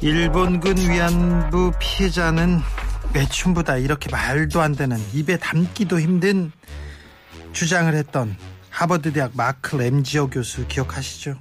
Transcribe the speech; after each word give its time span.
일본군 0.00 0.76
위안부 0.76 1.72
피해자는 1.80 2.60
매춘부다 3.12 3.78
이렇게 3.78 4.08
말도 4.10 4.60
안 4.60 4.76
되는 4.76 4.96
입에 5.12 5.38
담기도 5.38 5.98
힘든 6.00 6.52
주장을 7.52 7.92
했던 7.92 8.36
하버드 8.70 9.12
대학 9.12 9.32
마크 9.34 9.74
램지어 9.74 10.28
교수 10.28 10.68
기억하시죠? 10.68 11.36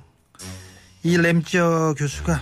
이 1.03 1.17
램지어 1.17 1.93
교수가 1.95 2.41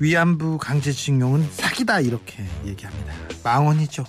위안부 0.00 0.58
강제징용은 0.58 1.48
사기다 1.50 2.00
이렇게 2.00 2.44
얘기합니다. 2.66 3.14
망언이죠. 3.42 4.04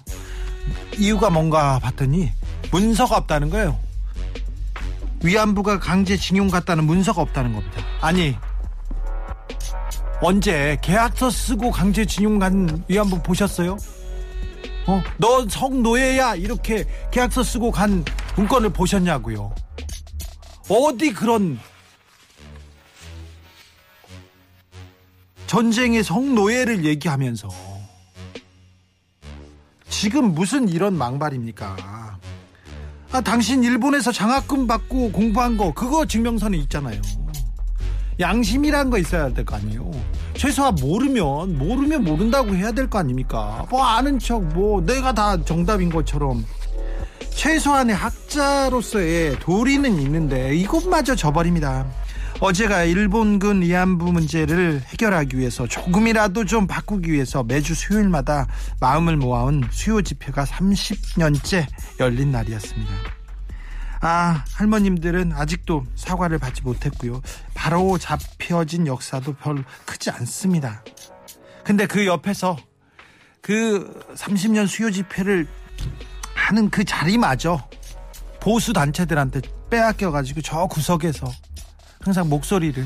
이유가 0.98 1.30
뭔가 1.30 1.80
봤더니 1.80 2.34
문서가 2.72 3.16
없다는 3.16 3.50
거예요. 3.50 3.80
위안부가 5.24 5.80
강제징용 5.80 6.50
갔다는 6.50 6.84
문서가 6.84 7.22
없다는 7.22 7.54
겁니다. 7.54 7.82
아니 8.02 8.36
언제 10.22 10.78
계약서 10.82 11.30
쓰고 11.30 11.72
강제징용 11.72 12.40
간 12.40 12.84
위안부 12.88 13.24
보셨어요? 13.24 13.78
어, 14.86 15.02
너 15.18 15.48
성노예야 15.48 16.36
이렇게 16.36 16.86
계약서 17.12 17.44
쓰고 17.44 17.72
간 17.72 18.04
문건을 18.36 18.72
보셨냐고요? 18.72 19.54
어디 20.70 21.14
그런 21.14 21.60
전쟁의 25.48 26.04
성노예를 26.04 26.86
얘기하면서 26.86 27.48
지금 29.90 30.34
무슨 30.36 30.70
이런 30.70 30.96
망발입니까? 30.98 31.78
아, 33.12 33.22
당신 33.22 33.64
일본에서 33.64 34.12
장학금 34.12 34.68
받고 34.68 35.12
공부한 35.12 35.58
거 35.58 35.74
그거 35.74 36.06
증명서는 36.06 36.60
있잖아요. 36.60 37.02
양심이란 38.20 38.90
거 38.90 38.98
있어야 38.98 39.30
될 39.34 39.46
거 39.46 39.56
아니에요. 39.56 39.90
최소한 40.34 40.76
모르면 40.76 41.58
모르면 41.58 42.04
모른다고 42.04 42.54
해야 42.56 42.72
될 42.72 42.90
거 42.90 43.00
아닙니까? 43.00 43.66
뭐 43.70 43.84
아는 43.84 44.20
척 44.20 44.42
뭐 44.54 44.82
내가 44.82 45.14
다 45.14 45.42
정답인 45.44 45.90
것처럼 45.90 46.46
최소한의 47.32 47.96
학자로서의 47.96 49.40
도리는 49.40 50.00
있는데 50.02 50.56
이것마저 50.56 51.16
져버립니다. 51.16 51.86
어제가 52.42 52.84
일본군 52.86 53.62
위안부 53.62 54.12
문제를 54.14 54.82
해결하기 54.88 55.38
위해서 55.38 55.68
조금이라도 55.68 56.46
좀 56.46 56.68
바꾸기 56.68 57.12
위해서 57.12 57.44
매주 57.44 57.76
수요일마다 57.76 58.48
마음을 58.80 59.18
모아온 59.18 59.68
수요 59.72 60.02
집회가 60.02 60.46
30년째 60.46 61.66
열린 62.00 62.32
날이었습니다. 62.32 63.19
아, 64.02 64.46
할머님들은 64.54 65.34
아직도 65.34 65.86
사과를 65.96 66.40
받지 66.40 66.62
못했고요. 66.62 67.22
바로 67.54 67.98
잡혀진 67.98 68.88
역사도 68.88 69.34
별 69.34 69.64
크지 69.86 70.10
않습니다. 70.12 70.84
근데 71.64 71.86
그 71.86 72.06
옆에서 72.06 72.58
그 73.42 74.02
30년 74.16 74.68
수요 74.68 74.90
집회를 74.90 75.48
하는 76.34 76.70
그 76.70 76.84
자리마저 76.84 77.68
보수 78.40 78.72
단체들한테 78.72 79.42
빼앗겨가지고 79.70 80.42
저 80.42 80.66
구석에서 80.68 81.30
항상 82.02 82.30
목소리를 82.30 82.86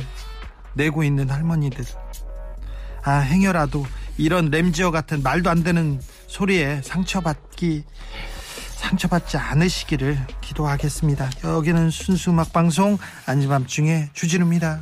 내고 0.73 1.03
있는 1.03 1.29
할머니들. 1.29 1.85
아, 3.03 3.17
행여라도 3.19 3.85
이런 4.17 4.49
램지어 4.49 4.89
같은 4.91 5.21
말도 5.21 5.49
안 5.49 5.63
되는 5.63 6.01
소리에 6.27 6.81
상처받기 6.81 7.83
상처받지 8.83 9.37
않으시기를 9.37 10.17
기도하겠습니다. 10.41 11.29
여기는 11.43 11.89
순수 11.89 12.31
음악 12.31 12.51
방송 12.51 12.97
아닌 13.25 13.53
밤중에 13.53 14.09
주진우입니다. 14.13 14.81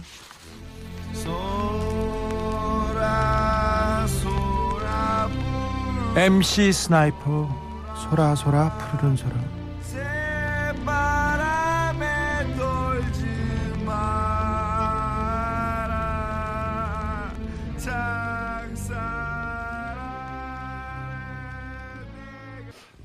MC 6.15 6.73
스나이퍼 6.73 7.95
솔아 7.95 8.35
솔아 8.35 8.77
푸르른 8.77 9.15
솔아 9.15 9.60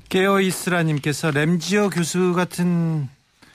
깨어있으라님께서 0.09 1.31
램지어 1.31 1.89
교수 1.89 2.33
같은 2.33 3.09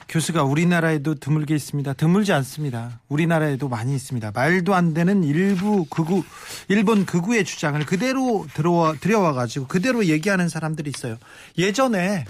교수가 0.09 0.43
우리나라에도 0.45 1.15
드물게 1.15 1.55
있습니다. 1.55 1.95
드물지 1.95 2.35
않습니다. 2.35 3.01
우리나라에도 3.09 3.69
많이 3.69 3.95
있습니다. 3.95 4.33
말도 4.33 4.75
안 4.75 4.93
되는 4.93 5.25
일부 5.25 5.87
극우, 5.87 6.23
일본 6.69 7.07
극우의 7.07 7.45
주장을 7.45 7.83
그대로 7.87 8.47
들어와, 8.53 8.95
들여와가지고 8.95 9.69
그대로 9.69 10.05
얘기하는 10.05 10.51
사람들이 10.51 10.91
있어요. 10.95 11.17
예전에 11.57 12.27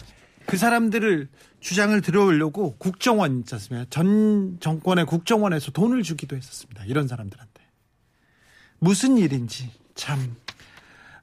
그 0.46 0.56
사람들을 0.56 1.28
주장을 1.58 2.00
들어오려고 2.00 2.76
국정원 2.76 3.40
있지 3.40 3.54
않습니까? 3.56 3.86
전 3.90 4.58
정권의 4.60 5.06
국정원에서 5.06 5.72
돈을 5.72 6.04
주기도 6.04 6.36
했었습니다. 6.36 6.84
이런 6.84 7.08
사람들한테. 7.08 7.62
무슨 8.78 9.18
일인지 9.18 9.70
참 9.94 10.36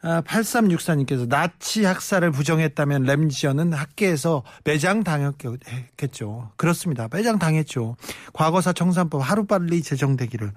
8364님께서 0.02 1.24
아, 1.24 1.42
나치 1.42 1.84
학살을 1.84 2.32
부정했다면 2.32 3.04
램지어는 3.04 3.74
학계에서 3.74 4.44
매장 4.64 5.04
당했겠죠. 5.04 6.52
그렇습니다. 6.56 7.08
매장 7.12 7.38
당했죠. 7.38 7.98
과거사 8.34 8.74
청산법 8.74 9.22
하루빨리 9.22 9.82
제정되기를. 9.84 10.54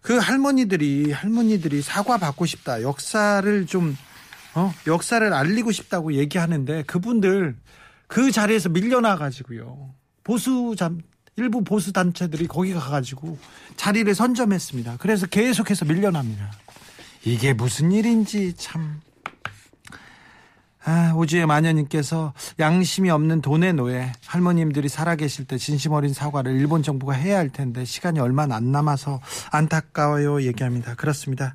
그 0.00 0.16
할머니들이 0.16 1.10
할머니들이 1.10 1.82
사과 1.82 2.18
받고 2.18 2.46
싶다. 2.46 2.82
역사를 2.82 3.66
좀 3.66 3.96
어? 4.54 4.72
역사를 4.86 5.32
알리고 5.32 5.72
싶다고 5.72 6.14
얘기하는데 6.14 6.82
그분들 6.84 7.56
그 8.06 8.30
자리에서 8.30 8.68
밀려나 8.68 9.16
가지고요. 9.16 9.90
보수 10.24 10.74
잠 10.78 11.00
일부 11.36 11.62
보수 11.62 11.92
단체들이 11.92 12.48
거기 12.48 12.72
가 12.72 12.80
가지고 12.80 13.38
자리를 13.76 14.12
선점했습니다. 14.12 14.96
그래서 14.98 15.26
계속해서 15.26 15.84
밀려납니다. 15.84 16.50
이게 17.24 17.52
무슨 17.52 17.92
일인지 17.92 18.54
참. 18.56 19.00
아, 20.84 21.12
오주의 21.14 21.44
마녀님께서 21.44 22.32
양심이 22.58 23.10
없는 23.10 23.42
돈의 23.42 23.74
노예 23.74 24.10
할머님들이 24.24 24.88
살아계실 24.88 25.44
때 25.44 25.58
진심 25.58 25.92
어린 25.92 26.14
사과를 26.14 26.52
일본 26.52 26.82
정부가 26.82 27.12
해야 27.12 27.36
할 27.36 27.50
텐데 27.50 27.84
시간이 27.84 28.20
얼마 28.20 28.44
안 28.50 28.72
남아서 28.72 29.20
안타까워요 29.52 30.42
얘기합니다. 30.42 30.94
그렇습니다. 30.94 31.54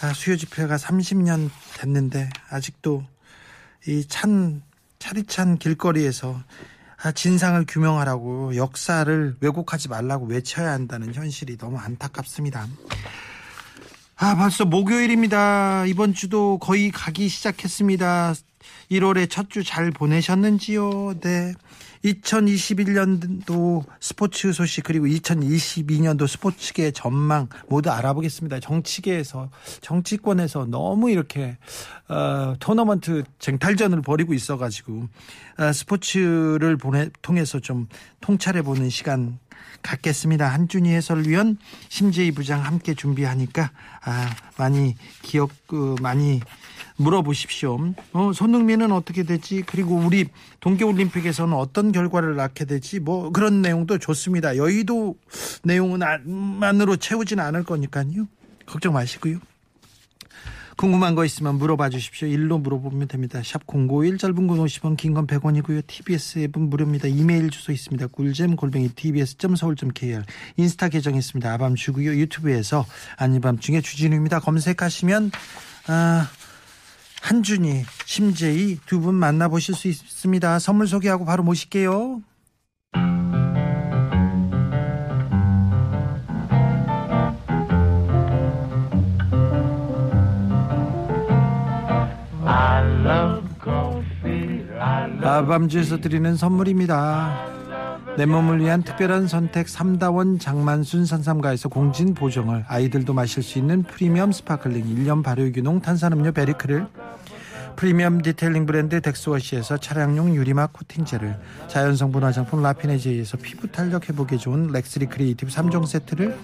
아, 0.00 0.12
수요 0.12 0.36
집회가 0.36 0.76
30년 0.76 1.50
됐는데 1.78 2.30
아직도 2.50 3.04
이 3.86 4.04
찬 4.08 4.62
차디찬 4.98 5.58
길거리에서 5.58 6.40
아, 7.02 7.12
진상을 7.12 7.62
규명하라고 7.68 8.56
역사를 8.56 9.36
왜곡하지 9.40 9.88
말라고 9.88 10.24
외쳐야 10.26 10.72
한다는 10.72 11.14
현실이 11.14 11.58
너무 11.58 11.76
안타깝습니다. 11.78 12.66
아, 14.16 14.36
벌써 14.36 14.64
목요일입니다. 14.64 15.86
이번 15.86 16.14
주도 16.14 16.58
거의 16.58 16.90
가기 16.90 17.28
시작했습니다. 17.28 18.34
1월의 18.90 19.28
첫 19.30 19.48
주 19.50 19.62
잘 19.64 19.90
보내셨는지요? 19.90 21.14
네. 21.20 21.54
2021년도 22.04 23.82
스포츠 23.98 24.52
소식 24.52 24.84
그리고 24.84 25.06
2022년도 25.06 26.26
스포츠계 26.28 26.90
전망 26.90 27.48
모두 27.66 27.90
알아보겠습니다. 27.90 28.60
정치계에서 28.60 29.50
정치권에서 29.80 30.66
너무 30.66 31.10
이렇게 31.10 31.56
어, 32.08 32.54
토너먼트 32.60 33.24
쟁탈전을 33.38 34.02
벌이고 34.02 34.34
있어가지고 34.34 35.08
어, 35.58 35.72
스포츠를 35.72 36.76
보내 36.76 37.08
통해서 37.22 37.58
좀 37.58 37.88
통찰해 38.20 38.60
보는 38.60 38.90
시간 38.90 39.38
갖겠습니다. 39.82 40.48
한준희 40.48 40.90
해설위원 40.90 41.58
심재희 41.88 42.32
부장 42.32 42.64
함께 42.64 42.94
준비하니까 42.94 43.70
아, 44.04 44.30
많이 44.56 44.96
기억 45.22 45.50
그 45.66 45.94
많이 46.00 46.40
물어보십시오. 46.96 47.94
어, 48.12 48.32
손흥민은 48.32 48.92
어떻게 48.92 49.24
되지? 49.24 49.62
그리고 49.66 49.96
우리 49.96 50.26
동계올림픽에서는 50.60 51.52
어떤 51.54 51.92
결과를 51.92 52.36
낳게 52.36 52.64
되지? 52.64 53.00
뭐 53.00 53.30
그런 53.30 53.62
내용도 53.62 53.98
좋습니다. 53.98 54.56
여의도 54.56 55.16
내용은 55.64 56.00
만으로 56.24 56.96
채우지는 56.96 57.42
않을 57.44 57.64
거니까요. 57.64 58.28
걱정 58.66 58.94
마시고요. 58.94 59.38
궁금한 60.76 61.14
거 61.14 61.24
있으면 61.24 61.56
물어봐 61.56 61.88
주십시오. 61.90 62.26
일로 62.28 62.58
물어보면 62.58 63.08
됩니다. 63.08 63.40
샵 63.44 63.62
051 63.66 64.18
짧은 64.18 64.46
건 64.46 64.58
50원 64.58 64.96
긴 64.96 65.14
건 65.14 65.26
100원이고요. 65.26 65.86
TBS 65.86 66.40
앱은 66.40 66.68
무료입니다. 66.68 67.08
이메일 67.08 67.50
주소 67.50 67.70
있습니다. 67.72 68.08
꿀잼 68.08 68.56
골뱅이 68.56 68.88
tbs.서울.kr 68.88 70.22
인스타 70.56 70.88
계정 70.88 71.14
있습니다. 71.14 71.52
아밤 71.52 71.74
주고요. 71.76 72.14
유튜브에서 72.16 72.84
아니밤중에 73.16 73.80
주진우입니다. 73.80 74.40
검색하시면 74.40 75.30
아, 75.86 76.28
한준이, 77.22 77.84
심재희 78.06 78.78
두 78.86 79.00
분 79.00 79.14
만나보실 79.14 79.74
수 79.74 79.88
있습니다. 79.88 80.58
선물 80.58 80.88
소개하고 80.88 81.24
바로 81.24 81.42
모실게요. 81.44 82.20
아밤주에서 95.34 96.00
드리는 96.00 96.36
선물입니다. 96.36 97.54
내 98.16 98.24
몸을 98.24 98.60
위한 98.60 98.84
특별한 98.84 99.26
선택 99.26 99.68
삼다원 99.68 100.38
장만순 100.38 101.04
산삼가에서 101.06 101.68
공진 101.68 102.14
보정을 102.14 102.64
아이들도 102.68 103.12
마실 103.12 103.42
수 103.42 103.58
있는 103.58 103.82
프리미엄 103.82 104.30
스파클링 104.30 104.84
1년 104.84 105.24
발효균홍 105.24 105.80
탄산음료 105.80 106.30
베리크를 106.30 106.86
프리미엄 107.74 108.22
detailing 108.22 108.66
브랜드 108.66 109.00
덱스워시에서 109.00 109.78
차량용 109.78 110.36
유리막 110.36 110.72
코팅제를 110.72 111.36
자연성분 111.66 112.22
화장품 112.22 112.62
라피네제이에서 112.62 113.38
피부 113.38 113.66
탄력 113.66 114.08
회복에 114.08 114.36
좋은 114.36 114.68
렉스리 114.68 115.06
크리에이티브 115.06 115.50
3종 115.50 115.84
세트를 115.84 116.38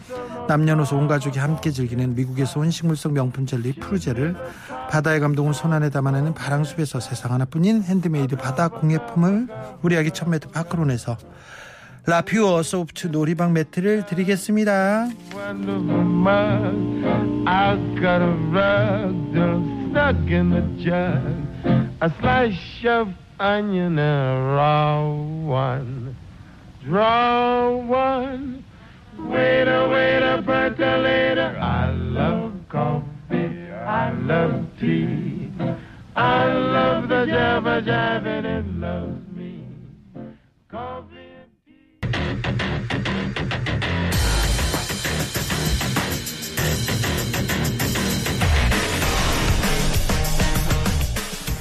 남녀노소 0.51 0.97
온 0.97 1.07
가족이 1.07 1.39
함께 1.39 1.71
즐기는 1.71 2.17
미국에서 2.17 2.59
온 2.59 2.73
식물성 2.73 3.13
명품 3.13 3.47
젤리 3.47 3.75
프루제를 3.75 4.35
바다의 4.91 5.21
감동을 5.21 5.55
손안에 5.55 5.91
담아내는 5.91 6.35
바랑숲에서 6.35 6.99
세상 6.99 7.31
하나뿐인 7.31 7.85
핸드메이드 7.85 8.35
바다 8.35 8.67
공예품을 8.67 9.47
우리 9.83 9.97
아기 9.97 10.11
첫 10.11 10.29
매트 10.29 10.49
파크론에서 10.49 11.17
라퓨어 12.05 12.65
소프트 12.65 13.07
놀이방 13.09 13.53
매트를 13.53 14.07
드리겠습니다. 14.07 15.07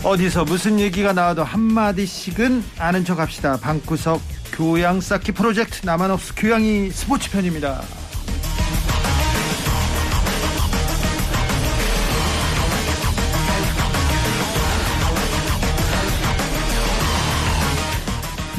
어디서 0.09 0.43
무슨 0.43 0.79
얘기가 0.79 1.13
나와도 1.13 1.43
한마디씩은 1.43 2.63
아는 2.79 3.05
척 3.05 3.19
합시다. 3.19 3.57
방구석 3.61 4.38
교양 4.51 5.01
쌓기 5.01 5.31
프로젝트 5.31 5.85
나만 5.85 6.11
없어. 6.11 6.33
교양이 6.35 6.91
스포츠 6.91 7.29
편입니다. 7.31 7.81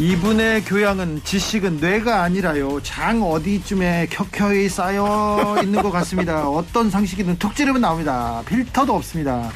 이분의 0.01 0.65
교양은 0.65 1.21
지식은 1.25 1.77
뇌가 1.77 2.23
아니라요. 2.23 2.81
장 2.83 3.23
어디쯤에 3.23 4.07
켜켜이 4.09 4.67
쌓여 4.67 5.61
있는 5.63 5.83
것 5.83 5.91
같습니다. 5.91 6.49
어떤 6.49 6.89
상식이든 6.89 7.39
툭 7.39 7.55
찌르면 7.55 7.83
나옵니다. 7.83 8.43
필터도 8.47 8.95
없습니다. 8.95 9.51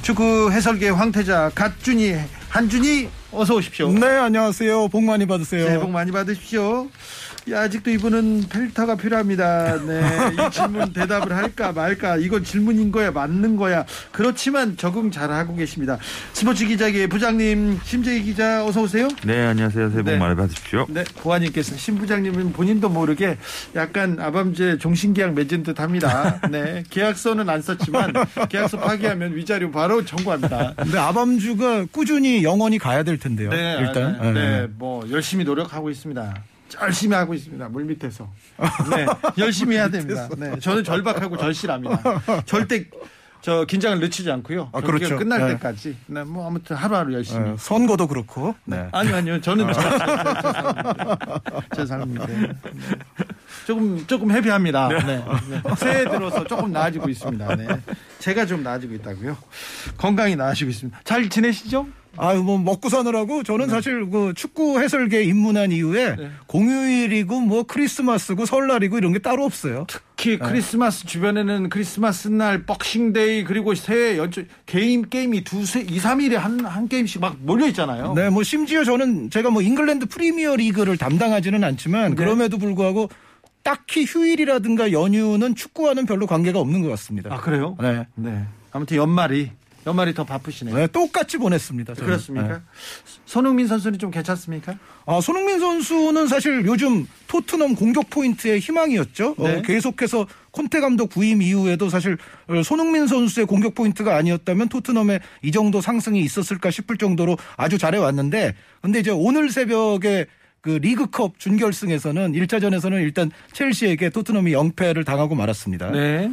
축구 0.00 0.50
해설계 0.50 0.88
황태자 0.88 1.50
갓준이 1.54 2.16
한준이 2.48 3.10
어서 3.32 3.54
오십시오 3.54 3.90
네, 3.92 4.06
안녕하세요. 4.06 4.88
복 4.88 5.04
많이 5.04 5.24
받으세요. 5.26 5.64
새해 5.66 5.78
복 5.78 5.90
많이 5.90 6.12
받으십시오 6.12 6.88
야, 7.50 7.62
아직도 7.62 7.90
이분은 7.90 8.44
필터가 8.48 8.94
필요합니다. 8.96 9.84
네. 9.84 10.00
이 10.32 10.50
질문 10.52 10.92
대답을 10.92 11.34
할까 11.34 11.72
말까. 11.72 12.16
이건 12.16 12.44
질문인 12.44 12.92
거야, 12.92 13.10
맞는 13.10 13.56
거야. 13.56 13.84
그렇지만 14.12 14.76
적응 14.76 15.10
잘 15.10 15.32
하고 15.32 15.56
계십니다. 15.56 15.98
스포츠 16.32 16.64
기자계 16.66 17.08
부장님, 17.08 17.80
심재희 17.82 18.22
기자, 18.22 18.64
어서오세요. 18.64 19.08
네, 19.24 19.44
안녕하세요. 19.46 19.90
새해 19.90 20.02
복 20.02 20.10
네. 20.12 20.18
많이 20.18 20.36
받으십시오. 20.36 20.86
네, 20.88 21.02
보아님께서 21.18 21.76
신 21.76 21.98
부장님은 21.98 22.52
본인도 22.52 22.88
모르게 22.88 23.38
약간 23.74 24.20
아밤주에 24.20 24.78
종신계약 24.78 25.34
맺은 25.34 25.64
듯 25.64 25.80
합니다. 25.80 26.40
네. 26.48 26.84
계약서는 26.90 27.48
안 27.50 27.60
썼지만 27.60 28.12
계약서 28.50 28.78
파기하면 28.78 29.34
위자료 29.34 29.72
바로 29.72 30.04
청구합니다. 30.04 30.74
근데 30.76 30.96
아밤주가 30.96 31.86
꾸준히 31.90 32.44
영원히 32.44 32.78
가야 32.78 33.02
될 33.02 33.18
텐데요. 33.18 33.50
일단. 33.52 34.18
네, 34.22 34.32
네. 34.32 34.32
네, 34.32 34.68
뭐 34.78 35.04
열심히 35.10 35.44
노력하고 35.44 35.90
있습니다. 35.90 36.34
열심히 36.80 37.14
하고 37.14 37.34
있습니다. 37.34 37.68
물 37.68 37.84
밑에서. 37.84 38.28
네, 38.90 39.06
열심히 39.38 39.76
해야 39.76 39.88
됩니다. 39.88 40.28
네, 40.36 40.58
저는 40.58 40.84
절박하고 40.84 41.36
절실합니다. 41.36 42.02
절대 42.46 42.86
저 43.42 43.64
긴장을 43.64 43.98
늦추지 43.98 44.30
않고요. 44.30 44.70
아, 44.72 44.80
그렇죠. 44.80 45.18
끝날 45.18 45.40
네. 45.40 45.48
때까지. 45.54 45.96
네, 46.06 46.22
뭐 46.22 46.46
아무튼 46.46 46.76
하루하루 46.76 47.12
열심히. 47.12 47.50
네, 47.50 47.56
선거도 47.58 48.06
그렇고. 48.06 48.54
네. 48.64 48.88
아니요, 48.92 49.16
아니요. 49.16 49.40
저는 49.40 49.66
제 51.74 51.84
삶인데. 51.84 52.26
네. 52.26 52.52
조금 53.66 54.06
조금 54.06 54.30
happy합니다. 54.30 54.88
네. 54.88 55.24
네. 55.48 55.62
새해 55.76 56.08
들어서 56.08 56.44
조금 56.44 56.70
나아지고 56.70 57.08
있습니다. 57.08 57.56
네. 57.56 57.66
제가 58.20 58.46
좀 58.46 58.62
나아지고 58.62 58.94
있다고요. 58.94 59.36
건강히 59.96 60.36
나아지고 60.36 60.70
있습니다. 60.70 61.00
잘 61.02 61.28
지내시죠? 61.28 61.88
아유, 62.16 62.42
뭐, 62.42 62.58
먹고 62.58 62.88
사느라고 62.88 63.42
저는 63.42 63.68
사실 63.68 64.08
그 64.10 64.32
축구 64.34 64.80
해설계 64.80 65.22
입문한 65.24 65.72
이후에 65.72 66.16
네. 66.16 66.30
공휴일이고 66.46 67.40
뭐 67.40 67.62
크리스마스고 67.64 68.46
설날이고 68.46 68.98
이런 68.98 69.12
게 69.12 69.18
따로 69.18 69.44
없어요. 69.44 69.86
특히 69.88 70.38
크리스마스 70.38 71.06
주변에는 71.06 71.68
크리스마스 71.68 72.28
날 72.28 72.64
Boxing 72.64 73.17
Day 73.17 73.44
그리고 73.44 73.74
새해 73.74 74.18
연초 74.18 74.42
게임 74.66 75.02
게임이 75.02 75.44
두세 75.44 75.80
이 75.88 75.98
삼일에 75.98 76.36
한 76.36 76.62
한 76.62 76.86
게임씩 76.88 77.20
막 77.20 77.36
몰려 77.40 77.66
있잖아요. 77.68 78.14
네, 78.14 78.30
뭐 78.30 78.42
심지어 78.42 78.84
저는 78.84 79.30
제가 79.30 79.50
뭐 79.50 79.62
잉글랜드 79.62 80.06
프리미어 80.06 80.56
리그를 80.56 80.96
담당하지는 80.96 81.64
않지만 81.64 82.10
네. 82.10 82.16
그럼에도 82.16 82.56
불구하고 82.58 83.08
딱히 83.62 84.04
휴일이라든가 84.04 84.92
연휴는 84.92 85.54
축구와는 85.54 86.06
별로 86.06 86.26
관계가 86.26 86.58
없는 86.60 86.82
것 86.82 86.88
같습니다. 86.90 87.34
아 87.34 87.40
그래요? 87.40 87.76
네. 87.80 88.06
네. 88.14 88.44
아무튼 88.70 88.96
연말이 88.96 89.50
연말이 89.86 90.14
더 90.14 90.24
바쁘시네요. 90.24 90.76
네, 90.76 90.86
똑같이 90.86 91.38
보냈습니다. 91.38 91.94
저는. 91.94 92.06
그렇습니까? 92.06 92.48
네. 92.48 92.60
손흥민 93.26 93.66
선수는 93.66 93.98
좀 93.98 94.10
괜찮습니까? 94.10 94.78
아, 95.06 95.20
손흥민 95.20 95.58
선수는 95.58 96.28
사실 96.28 96.64
요즘 96.66 97.06
토트넘 97.26 97.74
공격 97.74 98.08
포인트의 98.10 98.60
희망이었죠. 98.60 99.34
어, 99.38 99.48
네. 99.48 99.62
계속해서 99.62 100.26
콘테 100.52 100.80
감독 100.80 101.08
부임 101.08 101.42
이후에도 101.42 101.88
사실 101.88 102.16
어, 102.48 102.62
손흥민 102.62 103.06
선수의 103.06 103.46
공격 103.46 103.74
포인트가 103.74 104.16
아니었다면 104.16 104.68
토트넘에 104.68 105.20
이 105.42 105.50
정도 105.50 105.80
상승이 105.80 106.20
있었을까 106.20 106.70
싶을 106.70 106.96
정도로 106.96 107.36
아주 107.56 107.78
잘해왔는데 107.78 108.54
근데 108.82 109.00
이제 109.00 109.10
오늘 109.10 109.50
새벽에 109.50 110.26
그 110.60 110.70
리그컵 110.70 111.40
준결승에서는 111.40 112.32
1차전에서는 112.32 113.02
일단 113.02 113.30
첼시에게 113.52 114.10
토트넘이 114.10 114.52
0패를 114.52 115.04
당하고 115.04 115.34
말았습니다. 115.34 115.90
네. 115.90 116.30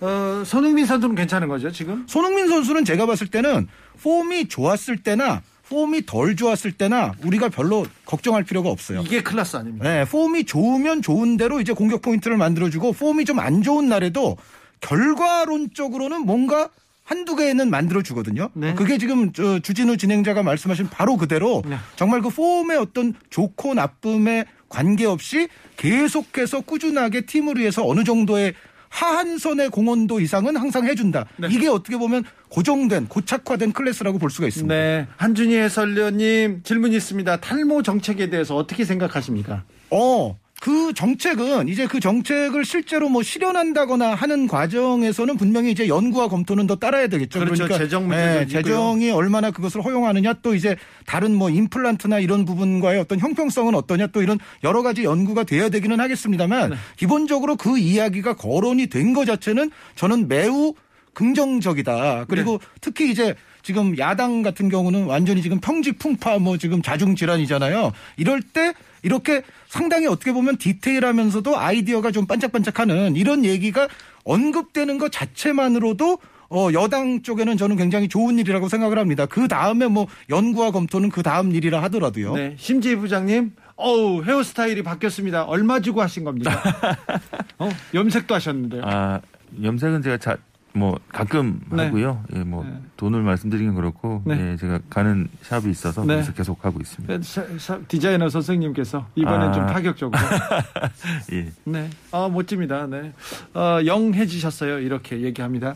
어, 0.00 0.42
손흥민 0.46 0.86
선수는 0.86 1.14
괜찮은 1.14 1.48
거죠, 1.48 1.70
지금? 1.72 2.04
손흥민 2.06 2.48
선수는 2.48 2.84
제가 2.84 3.06
봤을 3.06 3.26
때는 3.26 3.66
폼이 4.02 4.48
좋았을 4.48 4.98
때나 4.98 5.42
폼이 5.68 6.06
덜 6.06 6.34
좋았을 6.36 6.72
때나 6.72 7.12
우리가 7.24 7.48
별로 7.50 7.84
걱정할 8.06 8.42
필요가 8.44 8.70
없어요. 8.70 9.02
이게 9.04 9.22
클래스 9.22 9.56
아닙니까? 9.56 9.84
네, 9.88 10.04
폼이 10.04 10.44
좋으면 10.44 11.02
좋은 11.02 11.36
대로 11.36 11.60
이제 11.60 11.72
공격 11.72 12.00
포인트를 12.02 12.36
만들어주고 12.38 12.92
폼이 12.92 13.24
좀 13.26 13.38
안 13.38 13.62
좋은 13.62 13.88
날에도 13.88 14.36
결과론적으로는 14.80 16.22
뭔가 16.22 16.70
한두 17.04 17.36
개는 17.36 17.70
만들어주거든요. 17.70 18.50
네. 18.54 18.74
그게 18.74 18.98
지금 18.98 19.32
저 19.32 19.58
주진우 19.58 19.96
진행자가 19.96 20.42
말씀하신 20.42 20.88
바로 20.90 21.16
그대로 21.16 21.62
네. 21.66 21.76
정말 21.96 22.20
그 22.20 22.28
폼의 22.28 22.76
어떤 22.78 23.14
좋고 23.30 23.74
나쁨에 23.74 24.44
관계없이 24.68 25.48
계속해서 25.78 26.60
꾸준하게 26.60 27.22
팀을 27.22 27.56
위해서 27.56 27.86
어느 27.86 28.04
정도의 28.04 28.52
하한선의 28.88 29.70
공헌도 29.70 30.20
이상은 30.20 30.56
항상 30.56 30.84
해준다. 30.86 31.26
네. 31.36 31.48
이게 31.50 31.68
어떻게 31.68 31.96
보면 31.96 32.24
고정된 32.48 33.08
고착화된 33.08 33.72
클래스라고 33.72 34.18
볼 34.18 34.30
수가 34.30 34.48
있습니다. 34.48 34.74
네. 34.74 35.06
한준희 35.16 35.56
해설위원님 35.56 36.62
질문이 36.62 36.96
있습니다. 36.96 37.40
탈모 37.40 37.82
정책에 37.82 38.30
대해서 38.30 38.56
어떻게 38.56 38.84
생각하십니까? 38.84 39.64
어, 39.90 40.38
그 40.60 40.92
정책은 40.92 41.68
이제 41.68 41.86
그 41.86 42.00
정책을 42.00 42.64
실제로 42.64 43.08
뭐 43.08 43.22
실현한다거나 43.22 44.14
하는 44.14 44.48
과정에서는 44.48 45.36
분명히 45.36 45.70
이제 45.70 45.86
연구와 45.86 46.28
검토는 46.28 46.66
더 46.66 46.74
따라야 46.76 47.06
되겠죠. 47.06 47.38
그렇죠. 47.38 47.64
그러니까 47.64 47.78
재정 47.78 48.04
있고요. 48.04 48.46
재정이 48.46 49.10
얼마나 49.10 49.50
그것을 49.50 49.84
허용하느냐 49.84 50.34
또 50.42 50.54
이제 50.54 50.76
다른 51.06 51.34
뭐 51.34 51.48
임플란트나 51.48 52.18
이런 52.18 52.44
부분과의 52.44 52.98
어떤 52.98 53.20
형평성은 53.20 53.74
어떠냐 53.74 54.08
또 54.08 54.20
이런 54.22 54.38
여러 54.64 54.82
가지 54.82 55.04
연구가 55.04 55.44
돼야 55.44 55.68
되기는 55.68 56.00
하겠습니다만 56.00 56.70
네. 56.70 56.76
기본적으로 56.96 57.56
그 57.56 57.78
이야기가 57.78 58.34
거론이 58.34 58.88
된 58.88 59.08
것 59.14 59.24
자체는 59.24 59.70
저는 59.94 60.28
매우 60.28 60.74
긍정적이다. 61.14 62.26
그리고 62.28 62.58
네. 62.58 62.66
특히 62.80 63.10
이제 63.10 63.34
지금 63.62 63.96
야당 63.98 64.42
같은 64.42 64.68
경우는 64.68 65.04
완전히 65.04 65.40
지금 65.42 65.60
평지풍파 65.60 66.38
뭐 66.38 66.58
지금 66.58 66.82
자중질환이잖아요. 66.82 67.92
이럴 68.18 68.42
때 68.42 68.74
이렇게 69.02 69.42
상당히 69.68 70.06
어떻게 70.06 70.32
보면 70.32 70.56
디테일하면서도 70.56 71.58
아이디어가 71.58 72.10
좀 72.10 72.26
반짝반짝하는 72.26 73.16
이런 73.16 73.44
얘기가 73.44 73.88
언급되는 74.24 74.98
것 74.98 75.12
자체만으로도 75.12 76.18
어, 76.50 76.68
여당 76.72 77.22
쪽에는 77.22 77.56
저는 77.58 77.76
굉장히 77.76 78.08
좋은 78.08 78.38
일이라고 78.38 78.68
생각을 78.68 78.98
합니다. 78.98 79.26
그 79.26 79.48
다음에 79.48 79.86
뭐 79.86 80.06
연구와 80.30 80.70
검토는 80.70 81.10
그 81.10 81.22
다음 81.22 81.54
일이라 81.54 81.82
하더라도요. 81.84 82.34
네. 82.34 82.54
심지희 82.58 82.96
부장님, 82.96 83.52
어우, 83.76 84.24
헤어스타일이 84.24 84.82
바뀌었습니다. 84.82 85.44
얼마 85.44 85.80
주고 85.80 86.00
하신 86.00 86.24
겁니까? 86.24 86.62
어, 87.58 87.68
염색도 87.92 88.34
하셨는데요. 88.34 88.82
아 88.84 89.20
염색은 89.62 90.02
제가 90.02 90.16
자, 90.16 90.38
뭐 90.78 90.98
가끔 91.08 91.60
네. 91.70 91.84
하고요. 91.86 92.24
예, 92.34 92.38
뭐 92.38 92.64
네. 92.64 92.72
돈을 92.96 93.22
말씀드리긴 93.22 93.74
그렇고 93.74 94.22
네. 94.24 94.52
예, 94.52 94.56
제가 94.56 94.78
가는 94.88 95.28
샵이 95.42 95.70
있어서 95.70 96.02
네. 96.02 96.14
그래서 96.14 96.32
계속 96.32 96.64
하고 96.64 96.80
있습니다. 96.80 97.20
샤- 97.22 97.44
샤- 97.58 97.80
디자이너 97.88 98.28
선생님께서 98.28 99.06
이번엔 99.16 99.48
아. 99.48 99.52
좀 99.52 99.66
파격적으로. 99.66 100.18
예. 101.32 101.50
네. 101.64 101.90
아, 102.12 102.28
멋집니다. 102.32 102.86
네. 102.86 103.12
어, 103.54 103.80
영해지셨어요. 103.84 104.78
이렇게 104.78 105.20
얘기합니다. 105.22 105.74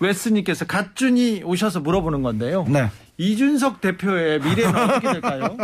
웨스님께서 0.00 0.64
갓준이 0.66 1.42
오셔서 1.44 1.80
물어보는 1.80 2.22
건데요. 2.22 2.64
네. 2.68 2.90
이준석 3.18 3.80
대표의 3.80 4.40
미래는 4.40 4.74
어떻게 4.76 5.12
될까요? 5.12 5.56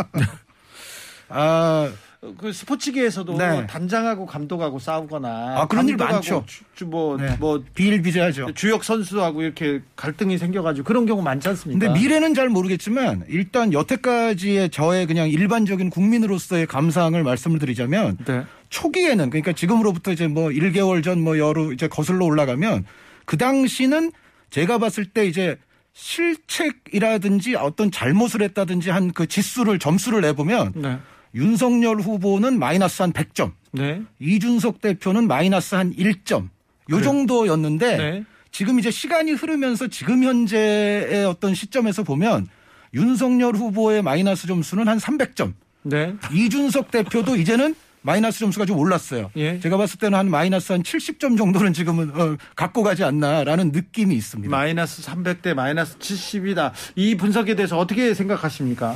아, 1.29 1.89
그 2.37 2.51
스포츠계에서도 2.53 3.37
네. 3.37 3.67
단장하고 3.67 4.25
감독하고 4.25 4.79
싸우거나 4.79 5.61
아, 5.61 5.67
그런 5.67 5.87
일 5.89 5.95
많죠. 5.97 6.43
주- 6.47 6.63
주- 6.75 6.85
뭐, 6.85 7.17
네. 7.17 7.35
뭐 7.39 7.63
비일비재하죠. 7.73 8.53
주역 8.55 8.83
선수하고 8.83 9.41
이렇게 9.43 9.81
갈등이 9.95 10.37
생겨가지고 10.37 10.85
그런 10.85 11.05
경우 11.05 11.21
많지 11.21 11.47
않습니까? 11.49 11.85
근데 11.85 11.99
미래는 11.99 12.33
잘 12.33 12.49
모르겠지만 12.49 13.25
일단 13.27 13.73
여태까지의 13.73 14.69
저의 14.69 15.05
그냥 15.07 15.29
일반적인 15.29 15.89
국민으로서의 15.89 16.67
감상을 16.67 17.21
말씀을 17.23 17.59
드리자면 17.59 18.17
네. 18.25 18.43
초기에는 18.69 19.29
그러니까 19.29 19.51
지금으로부터 19.53 20.11
이제 20.11 20.27
뭐 20.27 20.49
1개월 20.49 21.03
전 21.03 21.19
뭐 21.19 21.37
여로 21.37 21.71
이제 21.71 21.87
거슬러 21.87 22.25
올라가면 22.25 22.85
그 23.25 23.37
당시는 23.37 24.11
제가 24.49 24.77
봤을 24.77 25.05
때 25.05 25.25
이제 25.25 25.57
실책이라든지 25.93 27.55
어떤 27.55 27.89
잘못을 27.91 28.41
했다든지 28.41 28.89
한 28.89 29.11
그 29.13 29.27
지수를 29.27 29.79
점수를 29.79 30.21
내보면 30.21 30.73
네. 30.75 30.97
윤석열 31.35 31.99
후보는 31.99 32.57
마이너스 32.57 33.01
한 33.01 33.11
100점, 33.11 33.51
네. 33.73 34.01
이준석 34.19 34.81
대표는 34.81 35.27
마이너스 35.27 35.75
한 35.75 35.93
1점. 35.93 36.49
요? 36.91 37.01
정도였는데 37.01 37.97
네. 37.97 38.23
지금 38.51 38.79
이제 38.79 38.89
시간이 38.89 39.33
흐르면서 39.33 39.87
지금 39.87 40.23
현재의 40.23 41.25
어떤 41.25 41.53
시점에서 41.53 42.03
보면 42.03 42.47
윤석열 42.93 43.55
후보의 43.55 44.01
마이너스 44.01 44.47
점수는 44.47 44.87
한 44.87 44.97
300점. 44.97 45.53
네. 45.83 46.15
이준석 46.31 46.89
대표도 46.91 47.35
이제는 47.35 47.75
마이너스 48.01 48.39
점수가 48.39 48.65
좀 48.67 48.77
올랐어요. 48.77 49.31
예. 49.35 49.59
제가 49.59 49.77
봤을 49.77 49.97
때는 49.97 50.17
한 50.17 50.29
마이너스 50.29 50.71
한 50.71 50.83
70점 50.83 51.37
정도는 51.37 51.73
지금은 51.73 52.11
어, 52.15 52.37
갖고 52.55 52.83
가지 52.83 53.03
않나라는 53.03 53.71
느낌이 53.71 54.15
있습니다. 54.15 54.55
마이너스 54.55 55.01
300대 55.01 55.55
마이너스 55.55 55.97
70이다. 55.97 56.71
이 56.95 57.15
분석에 57.17 57.55
대해서 57.55 57.79
어떻게 57.79 58.13
생각하십니까? 58.13 58.95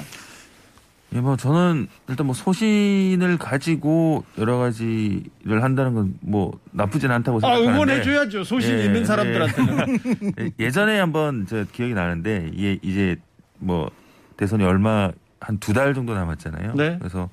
예, 1.13 1.21
뭐 1.21 1.35
저는 1.35 1.87
일단 2.07 2.27
뭐 2.27 2.35
소신을 2.35 3.37
가지고 3.39 4.23
여러 4.37 4.57
가지를 4.57 5.63
한다는 5.63 5.93
건 5.95 6.13
뭐 6.21 6.59
나쁘진 6.71 7.09
않다고 7.11 7.37
아, 7.39 7.55
생각하는데 7.55 7.73
응원해줘야죠. 7.73 8.43
소신 8.43 8.77
예, 8.77 8.85
있는 8.85 9.05
사람들한테는. 9.05 9.99
예, 10.39 10.51
예전에 10.59 10.99
한번 10.99 11.47
저 11.49 11.65
기억이 11.71 11.93
나는데 11.95 12.51
이게 12.53 12.77
이제 12.83 13.15
뭐 13.57 13.89
대선이 14.37 14.63
얼마 14.63 15.11
한 15.39 15.57
두 15.59 15.73
달 15.73 15.93
정도 15.95 16.13
남았잖아요. 16.13 16.73
네. 16.75 16.97
그래서 16.99 17.29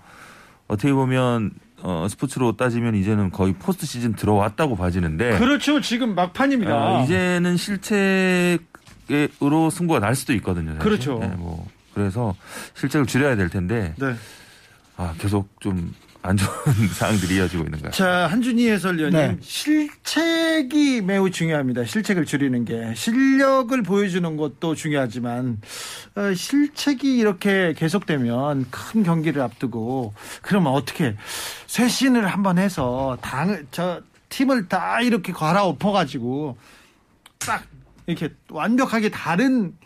어떻게 0.69 0.93
보면 0.93 1.51
어, 1.83 2.07
스포츠로 2.09 2.57
따지면 2.57 2.95
이제는 2.95 3.31
거의 3.31 3.53
포스트 3.53 3.85
시즌 3.85 4.15
들어왔다고 4.15 4.77
봐지는데 4.77 5.39
그렇죠. 5.39 5.81
지금 5.83 6.15
막판입니다. 6.15 7.01
어, 7.01 7.05
이제는 7.05 7.57
실책으로 7.57 8.61
승부가 9.71 10.01
날 10.01 10.15
수도 10.15 10.33
있거든요. 10.35 10.71
사실. 10.75 10.83
그렇죠. 10.83 11.21
예, 11.23 11.27
뭐 11.37 11.67
그래서 11.97 12.37
실책을 12.75 13.07
줄여야 13.07 13.37
될 13.37 13.49
텐데 13.49 13.95
네. 13.97 14.15
아, 14.99 15.15
계속 15.19 15.49
좀 15.61 15.95
안 16.27 16.37
좋은 16.37 16.49
상황들이 16.93 17.37
이어지고 17.37 17.65
있는 17.65 17.81
것 17.81 17.91
같아요. 17.93 17.93
자, 17.93 18.27
한준희 18.33 18.69
해설위원님. 18.69 19.21
네. 19.21 19.37
실책이 19.41 21.03
매우 21.03 21.31
중요합니다. 21.31 21.85
실책을 21.85 22.25
줄이는 22.25 22.65
게. 22.65 22.93
실력을 22.97 23.81
보여주는 23.83 24.37
것도 24.37 24.75
중요하지만, 24.75 25.61
어, 26.17 26.35
실책이 26.35 27.17
이렇게 27.17 27.75
계속되면 27.77 28.67
큰 28.71 29.05
경기를 29.05 29.41
앞두고, 29.41 30.15
그러면 30.43 30.73
어떻게, 30.73 31.15
쇄신을 31.69 32.27
한번 32.27 32.59
해서, 32.59 33.17
당, 33.21 33.65
저, 33.71 34.03
팀을 34.29 34.69
다 34.69 35.01
이렇게 35.01 35.33
갈아엎어가지고, 35.33 36.59
딱, 37.39 37.65
이렇게 38.07 38.31
완벽하게 38.51 39.11
다른, 39.11 39.77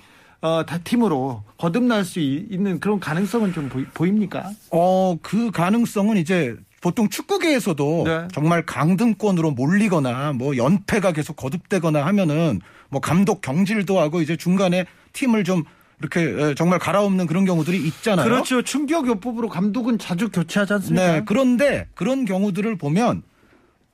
어, 0.42 0.64
다 0.64 0.78
팀으로 0.78 1.42
거듭날 1.58 2.04
수 2.04 2.18
이- 2.20 2.46
있는 2.50 2.80
그런 2.80 2.98
가능성은 2.98 3.52
좀 3.52 3.68
보이, 3.68 3.84
보입니까? 3.84 4.50
어, 4.70 5.16
그 5.20 5.50
가능성은 5.50 6.16
이제 6.16 6.56
보통 6.80 7.10
축구계에서도 7.10 8.04
네. 8.06 8.28
정말 8.32 8.64
강등권으로 8.64 9.50
몰리거나 9.50 10.32
뭐 10.32 10.56
연패가 10.56 11.12
계속 11.12 11.36
거듭되거나 11.36 12.06
하면은 12.06 12.60
뭐 12.88 13.00
감독 13.02 13.42
경질도 13.42 14.00
하고 14.00 14.22
이제 14.22 14.36
중간에 14.36 14.86
팀을 15.12 15.44
좀 15.44 15.62
이렇게 16.00 16.20
에, 16.22 16.54
정말 16.54 16.78
갈아엎는 16.78 17.26
그런 17.26 17.44
경우들이 17.44 17.76
있잖아요. 17.88 18.24
그렇죠. 18.24 18.62
충격 18.62 19.06
요법으로 19.06 19.50
감독은 19.50 19.98
자주 19.98 20.30
교체하지 20.30 20.72
않습니까? 20.72 21.12
네. 21.12 21.22
그런데 21.26 21.86
그런 21.94 22.24
경우들을 22.24 22.78
보면 22.78 23.22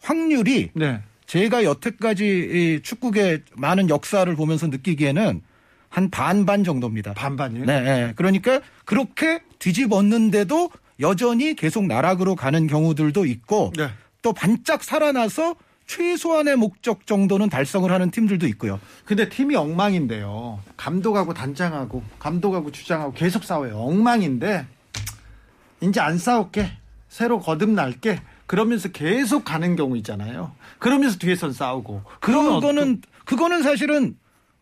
확률이 0.01 0.71
네. 0.75 1.01
제가 1.27 1.65
여태까지 1.65 2.25
이 2.25 2.81
축구계 2.85 3.43
많은 3.57 3.89
역사를 3.91 4.33
보면서 4.37 4.69
느끼기에는 4.69 5.43
한 5.97 6.11
반반 6.11 6.63
정도입니다. 6.63 7.15
반반이요? 7.15 7.65
네, 7.65 7.81
네. 7.81 8.13
그러니까 8.17 8.61
그렇게 8.85 9.41
뒤집었는데도 9.59 10.69
여전히 11.01 11.57
계속 11.57 11.87
나락으로 11.87 12.37
가는 12.37 12.67
경우들도 12.67 13.25
있고 13.25 13.73
네. 13.75 13.89
또 14.21 14.35
반짝 14.35 14.85
살아나서 14.85 15.57
최소한의 15.87 16.57
목적 16.57 17.07
정도는 17.07 17.49
달성을 17.49 17.91
하는 17.91 18.11
팀들도 18.11 18.47
있고요. 18.49 18.79
근데 19.07 19.31
팀이 19.31 19.57
엉망인데요. 19.57 20.61
감독하고 20.77 21.33
단장하고 21.33 22.03
감독하고 22.19 22.73
주장하고 22.73 23.15
계속 23.15 23.45
싸워요. 23.45 23.79
엉망인데 23.79 24.67
이제 25.81 26.01
안 26.01 26.19
싸울게. 26.19 26.73
새로 27.09 27.41
거듭날게. 27.41 28.21
그러면서 28.47 28.91
계속 28.91 29.47
가는 29.47 29.77
경우 29.77 29.97
있잖아요. 29.97 30.53
그러면서 30.79 31.17
뒤에선 31.19 31.55
싸우고. 31.55 32.03
그러면 32.21 32.55
그거는 32.61 33.03
그거는 33.25 33.63
사실은 33.63 34.15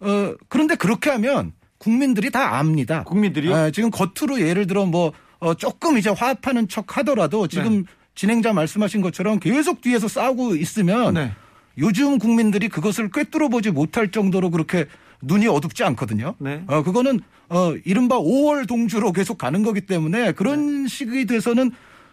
어 0.05 0.35
그런데 0.49 0.75
그렇게 0.75 1.11
하면 1.11 1.53
국민들이 1.79 2.31
다 2.31 2.57
압니다. 2.59 3.05
국민들이요? 3.05 3.55
아, 3.55 3.71
지금 3.71 3.91
겉으로 3.91 4.41
예를 4.41 4.67
들어 4.67 4.87
뭐 4.87 5.13
어, 5.41 5.55
조금 5.55 5.99
이제 5.99 6.11
화합하는 6.11 6.69
척 6.69 6.97
하더라도 6.97 7.47
지금 7.49 7.83
네. 7.83 7.85
진행자 8.15 8.53
말씀하신 8.53 9.03
것처럼 9.03 9.41
계속 9.41 9.83
뒤에서 9.83 10.09
싸우고 10.09 10.57
있으면 10.57 11.15
네. 11.15 11.33
요즘 11.77 12.19
국민들이 12.19 12.69
그것을 12.69 13.11
꿰뚫어 13.11 13.49
보지 13.49 13.71
못할 13.71 14.11
정도로 14.11 14.51
그렇게 14.51 14.87
눈이 15.23 15.47
어둡지 15.47 15.85
않거든요. 15.85 16.35
네. 16.39 16.63
어, 16.67 16.83
그거는 16.83 17.21
어, 17.49 17.75
이른바 17.85 18.19
5월 18.19 18.67
동주로 18.67 19.13
계속 19.13 19.39
가는 19.39 19.63
거기 19.63 19.83
때문에 19.83 20.33
그런 20.33 20.87
시기에 20.87 21.25
돼서는 21.25 21.73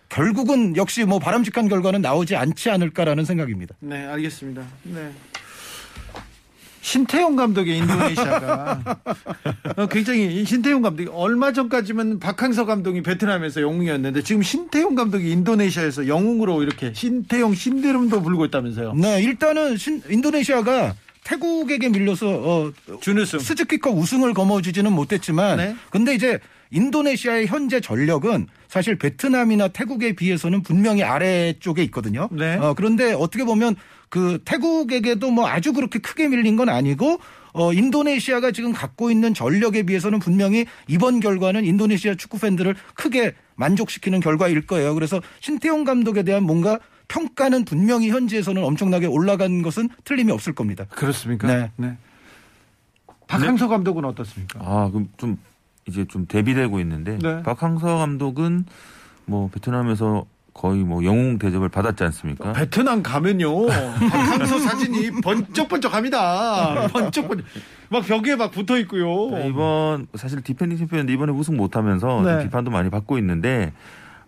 결국은 0.09 0.75
역시 0.75 1.05
뭐 1.05 1.19
바람직한 1.19 1.69
결과는 1.69 2.01
나오지 2.01 2.35
않지 2.35 2.69
않을까라는 2.69 3.23
생각입니다. 3.23 3.75
네, 3.79 4.05
알겠습니다. 4.05 4.63
네. 4.83 5.11
신태용 6.81 7.35
감독의 7.35 7.77
인도네시아가 7.77 8.81
어, 9.77 9.85
굉장히 9.87 10.43
신태용 10.45 10.81
감독이 10.81 11.09
얼마 11.13 11.53
전까지만 11.53 12.19
박항서 12.19 12.65
감독이 12.65 13.01
베트남에서 13.01 13.61
영웅이었는데 13.61 14.23
지금 14.23 14.41
신태용 14.41 14.95
감독이 14.95 15.31
인도네시아에서 15.31 16.07
영웅으로 16.07 16.63
이렇게 16.63 16.91
신태용 16.93 17.53
신드롬도 17.53 18.21
불고 18.23 18.45
있다면서요. 18.45 18.93
네, 18.95 19.21
일단은 19.21 19.77
신- 19.77 20.01
인도네시아가 20.09 20.95
태국에게 21.23 21.89
밀려서 21.89 22.27
어, 22.29 22.71
준우승. 22.99 23.39
스즈키컵 23.39 23.95
우승을 23.95 24.33
거머쥐지는 24.33 24.91
못했지만 24.91 25.57
네. 25.57 25.75
근데 25.91 26.15
이제 26.15 26.39
인도네시아의 26.71 27.47
현재 27.47 27.79
전력은 27.79 28.47
사실 28.67 28.97
베트남이나 28.97 29.69
태국에 29.69 30.13
비해서는 30.13 30.63
분명히 30.63 31.03
아래쪽에 31.03 31.83
있거든요. 31.85 32.29
네. 32.31 32.55
어, 32.55 32.73
그런데 32.73 33.13
어떻게 33.13 33.43
보면 33.43 33.75
그 34.09 34.39
태국에게도 34.43 35.29
뭐 35.31 35.47
아주 35.47 35.73
그렇게 35.73 35.99
크게 35.99 36.27
밀린 36.27 36.55
건 36.55 36.69
아니고 36.69 37.19
어, 37.53 37.73
인도네시아가 37.73 38.51
지금 38.51 38.71
갖고 38.71 39.11
있는 39.11 39.33
전력에 39.33 39.83
비해서는 39.83 40.19
분명히 40.19 40.65
이번 40.87 41.19
결과는 41.19 41.65
인도네시아 41.65 42.15
축구 42.15 42.39
팬들을 42.39 42.75
크게 42.95 43.35
만족시키는 43.55 44.21
결과일 44.21 44.65
거예요. 44.65 44.93
그래서 44.93 45.21
신태용 45.41 45.83
감독에 45.83 46.23
대한 46.23 46.43
뭔가 46.43 46.79
평가는 47.09 47.65
분명히 47.65 48.09
현지에서는 48.09 48.63
엄청나게 48.63 49.05
올라간 49.05 49.61
것은 49.61 49.89
틀림이 50.05 50.31
없을 50.31 50.53
겁니다. 50.53 50.85
그렇습니까? 50.89 51.69
네. 51.75 51.97
박항서 53.27 53.67
감독은 53.67 54.05
어떻습니까? 54.05 54.59
아, 54.61 54.89
그럼 54.89 55.09
좀 55.17 55.37
이제 55.91 56.05
좀 56.05 56.25
대비되고 56.25 56.79
있는데 56.79 57.19
네. 57.21 57.43
박항서 57.43 57.97
감독은 57.97 58.65
뭐 59.25 59.49
베트남에서 59.53 60.25
거의 60.53 60.83
뭐 60.83 61.03
영웅 61.03 61.37
대접을 61.37 61.69
받았지 61.69 62.03
않습니까? 62.05 62.53
베트남 62.53 63.03
가면요 63.03 63.67
박항서 63.67 64.59
사진이 64.59 65.21
번쩍번쩍합니다. 65.21 66.87
번쩍번쩍 66.87 67.45
막 67.89 68.05
벽에 68.05 68.35
막 68.35 68.51
붙어 68.51 68.77
있고요. 68.79 69.31
자, 69.31 69.39
이번 69.45 70.07
사실 70.15 70.41
디펜딩 70.41 70.77
챔피언인데 70.77 71.13
이번에 71.13 71.33
우승 71.33 71.57
못하면서 71.57 72.21
네. 72.21 72.31
좀 72.31 72.43
비판도 72.43 72.71
많이 72.71 72.89
받고 72.89 73.17
있는데 73.17 73.73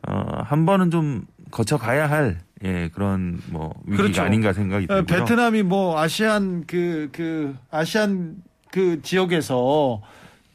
어, 0.07 0.41
한 0.43 0.65
번은 0.65 0.91
좀 0.91 1.25
거쳐가야 1.51 2.09
할 2.09 2.39
예, 2.65 2.89
그런 2.93 3.39
뭐 3.47 3.73
위기가 3.85 4.03
그렇죠. 4.03 4.21
아닌가 4.21 4.53
생각이 4.53 4.85
어, 4.89 5.03
들고요. 5.03 5.05
베트남이 5.05 5.63
뭐 5.63 5.99
아시안 5.99 6.65
그그 6.65 7.55
아시안 7.71 8.35
그 8.71 9.01
지역에서 9.01 10.01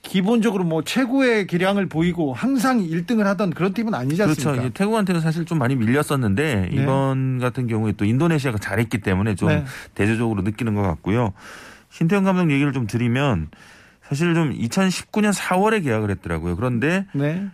기본적으로 0.02 0.64
뭐 0.64 0.82
최고의 0.82 1.46
기량을 1.46 1.88
보이고 1.88 2.32
항상 2.32 2.80
1등을 2.80 3.24
하던 3.24 3.50
그런 3.50 3.74
팀은 3.74 3.94
아니지 3.94 4.22
않습니까? 4.22 4.52
그렇죠. 4.52 4.72
태국한테는 4.72 5.20
사실 5.20 5.44
좀 5.44 5.58
많이 5.58 5.74
밀렸었는데 5.76 6.54
네. 6.54 6.68
이번 6.72 7.38
같은 7.38 7.66
경우에 7.66 7.92
또 7.92 8.04
인도네시아가 8.04 8.58
잘했기 8.58 8.98
때문에 8.98 9.34
좀 9.34 9.48
네. 9.48 9.64
대조적으로 9.94 10.42
느끼는 10.42 10.74
것 10.74 10.82
같고요. 10.82 11.32
신태용 11.90 12.24
감독 12.24 12.50
얘기를 12.50 12.72
좀 12.72 12.86
드리면 12.86 13.48
사실 14.02 14.34
좀 14.34 14.52
2019년 14.52 15.32
4월에 15.34 15.82
계약을 15.82 16.10
했더라고요. 16.10 16.56
그런데 16.56 17.06
네. 17.12 17.46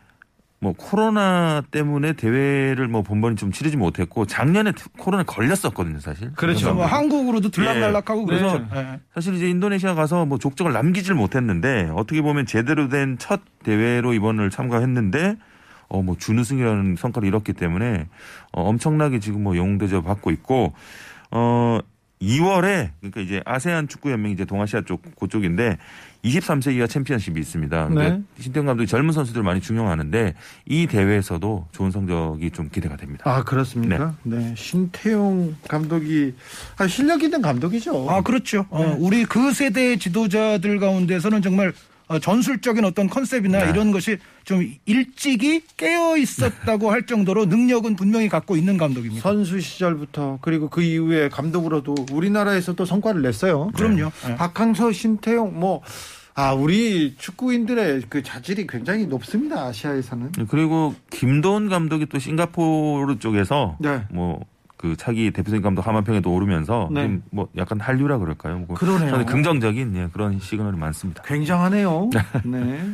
뭐 0.64 0.72
코로나 0.72 1.62
때문에 1.70 2.14
대회를 2.14 2.88
뭐 2.88 3.02
본번이 3.02 3.36
좀 3.36 3.52
치르지 3.52 3.76
못했고 3.76 4.24
작년에 4.24 4.72
코로나에 4.96 5.24
걸렸었거든요, 5.26 6.00
사실. 6.00 6.32
그렇죠. 6.32 6.72
뭐 6.72 6.86
한국으로도 6.86 7.50
들락날락하고 7.50 8.22
예. 8.22 8.24
그래서 8.24 8.66
그래서 8.70 8.76
예. 8.94 9.00
사실 9.14 9.34
이제 9.34 9.50
인도네시아 9.50 9.94
가서 9.94 10.24
뭐 10.24 10.38
족적을 10.38 10.72
남기질 10.72 11.14
못했는데 11.14 11.90
어떻게 11.94 12.22
보면 12.22 12.46
제대로 12.46 12.88
된 12.88 13.18
첫 13.18 13.40
대회로 13.62 14.14
이번을 14.14 14.48
참가했는데 14.50 15.36
어뭐 15.88 16.16
준우승이라는 16.18 16.96
성과를 16.96 17.28
이뤘기 17.28 17.52
때문에 17.52 18.08
어 18.52 18.62
엄청나게 18.62 19.20
지금 19.20 19.42
뭐 19.42 19.56
영웅 19.56 19.76
대접 19.78 20.04
받고 20.04 20.30
있고 20.30 20.72
어 21.30 21.78
2월에 22.24 22.90
그러니까 23.00 23.20
이제 23.20 23.42
아세안 23.44 23.88
축구 23.88 24.10
연맹 24.10 24.32
이제 24.32 24.44
동아시아 24.44 24.82
쪽 24.82 25.02
그쪽인데 25.16 25.78
23세 26.24 26.74
이하 26.74 26.86
챔피언십이 26.86 27.38
있습니다. 27.38 27.88
네. 27.90 28.20
신태용 28.40 28.66
감독이 28.66 28.86
젊은 28.86 29.12
선수들 29.12 29.42
많이 29.42 29.60
중용하는데 29.60 30.34
이 30.66 30.86
대회에서도 30.86 31.68
좋은 31.72 31.90
성적이 31.90 32.50
좀 32.50 32.70
기대가 32.70 32.96
됩니다. 32.96 33.24
아 33.26 33.44
그렇습니까? 33.44 34.14
네. 34.22 34.54
신태용 34.56 35.56
감독이 35.68 36.34
아, 36.78 36.86
실력 36.86 37.22
있는 37.22 37.42
감독이죠. 37.42 38.10
아, 38.10 38.22
그렇죠. 38.22 38.66
어, 38.70 38.96
우리 38.98 39.24
그 39.24 39.52
세대의 39.52 39.98
지도자들 39.98 40.80
가운데서는 40.80 41.42
정말 41.42 41.68
어, 41.68 41.72
전술적인 42.20 42.84
어떤 42.84 43.08
컨셉이나 43.08 43.64
네. 43.64 43.70
이런 43.70 43.90
것이 43.90 44.18
좀 44.44 44.66
일찍이 44.84 45.62
깨어 45.76 46.16
있었다고 46.16 46.90
할 46.90 47.06
정도로 47.06 47.46
능력은 47.46 47.96
분명히 47.96 48.28
갖고 48.28 48.56
있는 48.56 48.76
감독입니다. 48.76 49.22
선수 49.22 49.60
시절부터 49.60 50.38
그리고 50.42 50.68
그 50.68 50.82
이후에 50.82 51.28
감독으로도 51.28 51.94
우리나라에서도 52.12 52.84
성과를 52.84 53.22
냈어요. 53.22 53.70
그럼요. 53.74 54.10
네. 54.26 54.36
박항서, 54.36 54.92
신태용 54.92 55.58
뭐 55.58 55.82
아, 56.36 56.52
우리 56.52 57.14
축구인들의 57.16 58.02
그 58.08 58.22
자질이 58.22 58.66
굉장히 58.66 59.06
높습니다. 59.06 59.66
아시아에서는. 59.66 60.32
그리고 60.48 60.94
김도훈 61.10 61.68
감독이 61.68 62.06
또 62.06 62.18
싱가포르 62.18 63.18
쪽에서 63.20 63.76
네. 63.78 64.02
뭐 64.10 64.44
그 64.84 64.96
차기 64.98 65.30
대표팀 65.30 65.62
감독 65.62 65.86
하마평에도 65.86 66.30
오르면서 66.30 66.90
네. 66.92 67.18
뭐 67.30 67.48
약간 67.56 67.80
한류라 67.80 68.18
그럴까요? 68.18 68.58
뭐 68.58 68.76
그러네요. 68.76 69.08
저는 69.08 69.24
긍정적인 69.24 69.96
예, 69.96 70.08
그런 70.12 70.38
시그널이 70.38 70.76
많습니다. 70.76 71.22
굉장하네요. 71.22 72.10
네. 72.44 72.90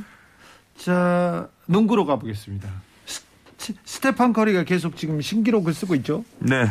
자, 0.76 1.48
농구로 1.66 2.07
가보겠습니다. 2.07 2.68
스, 3.07 3.74
스테판 3.85 4.33
커리가 4.33 4.62
계속 4.62 4.96
지금 4.96 5.20
신기록을 5.20 5.74
쓰고 5.74 5.96
있죠. 5.96 6.24
네. 6.38 6.70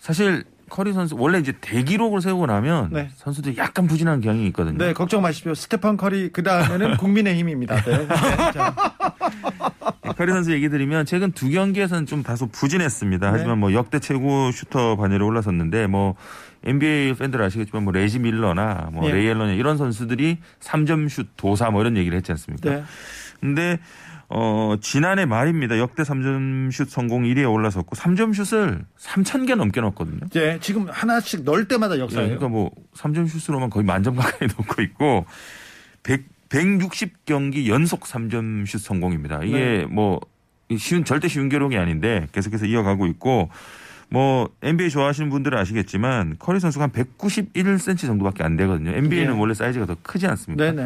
사실 0.00 0.44
커리 0.68 0.92
선수 0.92 1.16
원래 1.18 1.38
이제 1.38 1.54
대기록을 1.58 2.20
세우고 2.20 2.44
나면 2.44 2.90
네. 2.92 3.08
선수들이 3.16 3.56
약간 3.56 3.86
부진한 3.86 4.20
경향이 4.20 4.46
있거든요. 4.48 4.76
네, 4.76 4.92
걱정 4.92 5.22
마십시오. 5.22 5.54
스테판 5.54 5.96
커리 5.96 6.28
그 6.30 6.42
다음에는 6.42 6.98
국민의 7.00 7.38
힘입니다. 7.38 7.82
네. 7.82 8.06
네. 8.06 8.06
자, 10.18 10.24
커리 10.24 10.32
선수 10.32 10.52
얘기 10.52 10.68
드리면 10.68 11.06
최근 11.06 11.30
두 11.30 11.48
경기에서는 11.48 12.04
좀 12.06 12.24
다소 12.24 12.48
부진했습니다. 12.48 13.32
하지만 13.32 13.58
뭐 13.58 13.72
역대 13.72 14.00
최고 14.00 14.50
슈터 14.50 14.96
반열에 14.96 15.22
올라섰는데 15.22 15.86
뭐 15.86 16.16
NBA 16.64 17.14
팬들 17.14 17.40
아시겠지만 17.40 17.84
뭐 17.84 17.92
레지 17.92 18.18
밀러나 18.18 18.90
뭐 18.92 19.08
예. 19.08 19.12
레이 19.12 19.28
앨런 19.28 19.54
이런 19.54 19.78
선수들이 19.78 20.38
3점 20.58 21.08
슛 21.08 21.28
도사 21.36 21.70
뭐 21.70 21.82
이런 21.82 21.96
얘기를 21.96 22.16
했지 22.16 22.32
않습니까? 22.32 22.68
네. 22.68 22.84
근데 23.40 23.78
어 24.28 24.74
지난해 24.80 25.24
말입니다. 25.24 25.78
역대 25.78 26.02
3점 26.02 26.72
슛 26.72 26.90
성공 26.90 27.22
1위에 27.22 27.50
올라섰고 27.50 27.94
3점 27.94 28.34
슛을 28.34 28.84
3,000개 28.98 29.54
넘게 29.54 29.80
넣었거든요. 29.80 30.26
이제 30.26 30.58
지금 30.60 30.88
하나씩 30.90 31.44
넣을 31.44 31.68
때마다 31.68 31.94
예, 31.94 32.00
역사예요. 32.00 32.26
그러니까 32.26 32.48
뭐 32.48 32.72
3점 32.96 33.28
슛으로만 33.28 33.70
거의 33.70 33.84
만점 33.84 34.16
가까이 34.16 34.48
넣고 34.58 34.82
있고 34.82 35.26
100, 36.02 36.24
160경기 36.48 37.68
연속 37.68 38.00
3점 38.00 38.66
슛 38.66 38.80
성공입니다. 38.80 39.42
이게 39.44 39.58
네. 39.58 39.86
뭐 39.86 40.20
쉬운 40.76 41.04
절대 41.04 41.28
쉬운 41.28 41.48
기록이 41.48 41.76
아닌데 41.76 42.26
계속해서 42.32 42.66
이어가고 42.66 43.06
있고 43.06 43.50
뭐 44.10 44.48
NBA 44.62 44.90
좋아하시는 44.90 45.28
분들은 45.28 45.58
아시겠지만 45.58 46.36
커리 46.38 46.60
선수가 46.60 46.84
한 46.84 46.92
191cm 46.92 47.98
정도밖에 47.98 48.42
안 48.42 48.56
되거든요. 48.56 48.90
NBA는 48.90 49.34
네. 49.34 49.40
원래 49.40 49.54
사이즈가 49.54 49.86
더 49.86 49.96
크지 50.02 50.26
않습니까? 50.26 50.72
네네. 50.72 50.84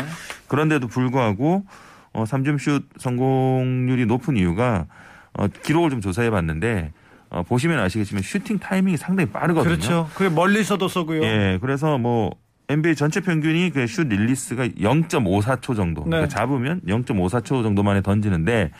그런데도 0.48 0.88
불구하고 0.88 1.64
어 2.12 2.24
3점 2.24 2.58
슛 2.58 2.84
성공률이 2.98 4.06
높은 4.06 4.36
이유가 4.36 4.86
어 5.34 5.46
기록을 5.46 5.90
좀 5.90 6.00
조사해 6.00 6.30
봤는데 6.30 6.92
어 7.30 7.42
보시면 7.44 7.78
아시겠지만 7.78 8.22
슈팅 8.22 8.58
타이밍이 8.58 8.96
상당히 8.96 9.30
빠르거든요. 9.30 9.76
그렇죠. 9.76 10.10
그게 10.14 10.28
멀리서도 10.28 10.88
쏘고요. 10.88 11.22
예, 11.22 11.58
그래서 11.60 11.98
뭐 11.98 12.34
NBA 12.72 12.94
전체 12.96 13.20
평균이 13.20 13.70
그 13.70 13.86
슛 13.86 14.08
릴리스가 14.08 14.66
0.54초 14.68 15.76
정도. 15.76 16.02
네. 16.04 16.10
그러니까 16.10 16.28
잡으면 16.28 16.80
0.54초 16.86 17.62
정도 17.62 17.82
만에 17.82 18.00
던지는데 18.00 18.70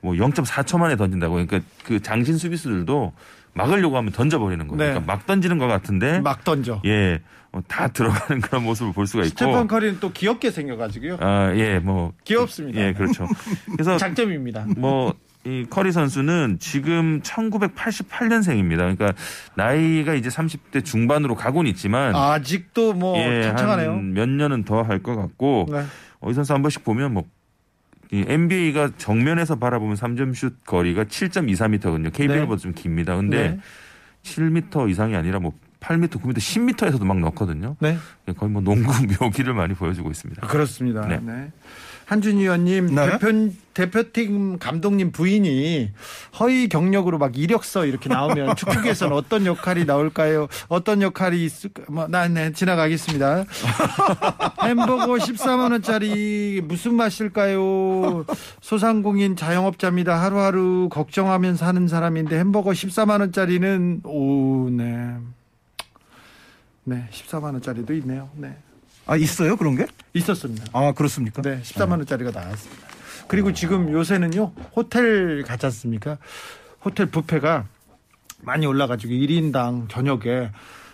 뭐 0.00 0.14
0.4초 0.14 0.78
만에 0.78 0.96
던진다고. 0.96 1.34
그러니까 1.34 1.60
그 1.84 2.00
장신 2.00 2.36
수비수들도 2.38 3.12
막으려고 3.54 3.96
하면 3.96 4.12
던져버리는 4.12 4.66
거예요. 4.68 4.78
네. 4.78 4.90
그러니까 4.90 5.12
막 5.12 5.26
던지는 5.26 5.58
것 5.58 5.66
같은데 5.66 6.20
막 6.20 6.44
던져. 6.44 6.82
예, 6.84 7.20
어, 7.52 7.60
다 7.66 7.88
들어가는 7.88 8.42
그런 8.42 8.64
모습을 8.64 8.92
볼 8.92 9.06
수가 9.06 9.24
있고. 9.24 9.30
스테판 9.30 9.66
커리는 9.66 9.98
또 9.98 10.12
귀엽게 10.12 10.50
생겨가지고요. 10.50 11.16
아, 11.20 11.54
예, 11.56 11.78
뭐 11.78 12.12
귀엽습니다. 12.24 12.78
예, 12.80 12.92
그렇죠. 12.92 13.26
그래서 13.72 13.96
장점입니다. 13.98 14.66
뭐, 14.76 15.14
이 15.46 15.64
커리 15.70 15.92
선수는 15.92 16.56
지금 16.58 17.20
1988년생입니다. 17.22 18.78
그러니까 18.78 19.12
나이가 19.54 20.14
이제 20.14 20.28
30대 20.28 20.84
중반으로 20.84 21.36
가곤 21.36 21.66
있지만 21.68 22.14
아직도 22.16 22.94
뭐 22.94 23.16
예, 23.18 23.42
창창하네요. 23.42 23.90
한몇 23.92 24.28
년은 24.28 24.64
더 24.64 24.82
할 24.82 25.00
것 25.02 25.14
같고 25.14 25.68
네. 25.70 25.84
어, 26.20 26.30
이 26.30 26.34
선수 26.34 26.52
한 26.52 26.62
번씩 26.62 26.84
보면 26.84 27.14
뭐 27.14 27.24
이 28.12 28.24
NBA가 28.24 28.90
정면에서 28.98 29.56
바라보면 29.56 29.96
3점 29.96 30.32
슛 30.32 30.64
거리가 30.64 31.04
7.24m거든요. 31.06 32.12
KBL보다 32.12 32.60
좀 32.60 32.72
깁니다. 32.72 33.16
근데 33.16 33.48
네. 33.50 33.60
7m 34.22 34.88
이상이 34.88 35.16
아니라 35.16 35.40
뭐 35.40 35.52
8m, 35.80 36.10
9m, 36.10 36.36
10m에서도 36.36 37.04
막 37.04 37.18
넣거든요. 37.18 37.74
네. 37.80 37.98
거의 38.36 38.52
뭐 38.52 38.62
농구 38.62 38.92
묘기를 39.20 39.54
많이 39.54 39.74
보여주고 39.74 40.12
있습니다. 40.12 40.46
그렇습니다. 40.46 41.04
네. 41.04 41.50
네. 42.06 42.10
한준희 42.10 42.42
의원님 42.42 42.94
네. 42.94 43.18
대표 43.18 43.50
대표팀 43.74 44.58
감독님 44.58 45.12
부인이 45.12 45.90
허위 46.38 46.68
경력으로 46.68 47.18
막 47.18 47.36
이력서 47.36 47.84
이렇게 47.84 48.08
나오면 48.08 48.54
축구계에서는 48.56 49.14
어떤 49.14 49.44
역할이 49.44 49.84
나올까요? 49.84 50.46
어떤 50.68 51.02
역할이 51.02 51.44
있을까? 51.44 51.82
뭐, 51.88 52.06
나, 52.06 52.26
네, 52.28 52.52
지나가겠습니다. 52.52 53.44
햄버거 54.62 55.14
14만 55.14 55.72
원짜리 55.72 56.62
무슨 56.64 56.94
맛일까요? 56.94 58.24
소상공인 58.62 59.36
자영업자입니다. 59.36 60.22
하루하루 60.22 60.88
걱정하면서 60.90 61.66
하는 61.66 61.88
사람인데 61.88 62.38
햄버거 62.38 62.70
14만 62.70 63.20
원짜리는 63.20 64.00
오, 64.04 64.70
네. 64.70 65.16
네, 66.84 67.08
14만 67.10 67.52
원짜리도 67.52 67.92
있네요. 67.94 68.30
네. 68.36 68.56
아, 69.06 69.16
있어요? 69.16 69.56
그런 69.56 69.76
게? 69.76 69.86
있었습니다. 70.14 70.64
아, 70.72 70.92
그렇습니까? 70.92 71.42
네, 71.42 71.60
14만 71.62 71.90
원짜리가 71.92 72.30
나왔습니다. 72.30 72.86
그리고 73.28 73.52
지금 73.52 73.92
요새는요 73.92 74.52
호텔 74.74 75.42
가지 75.42 75.66
않습니까? 75.66 76.18
호텔 76.84 77.06
뷔페가 77.06 77.66
많이 78.42 78.66
올라가지고 78.66 79.12
1인당 79.12 79.88
저녁에 79.88 80.50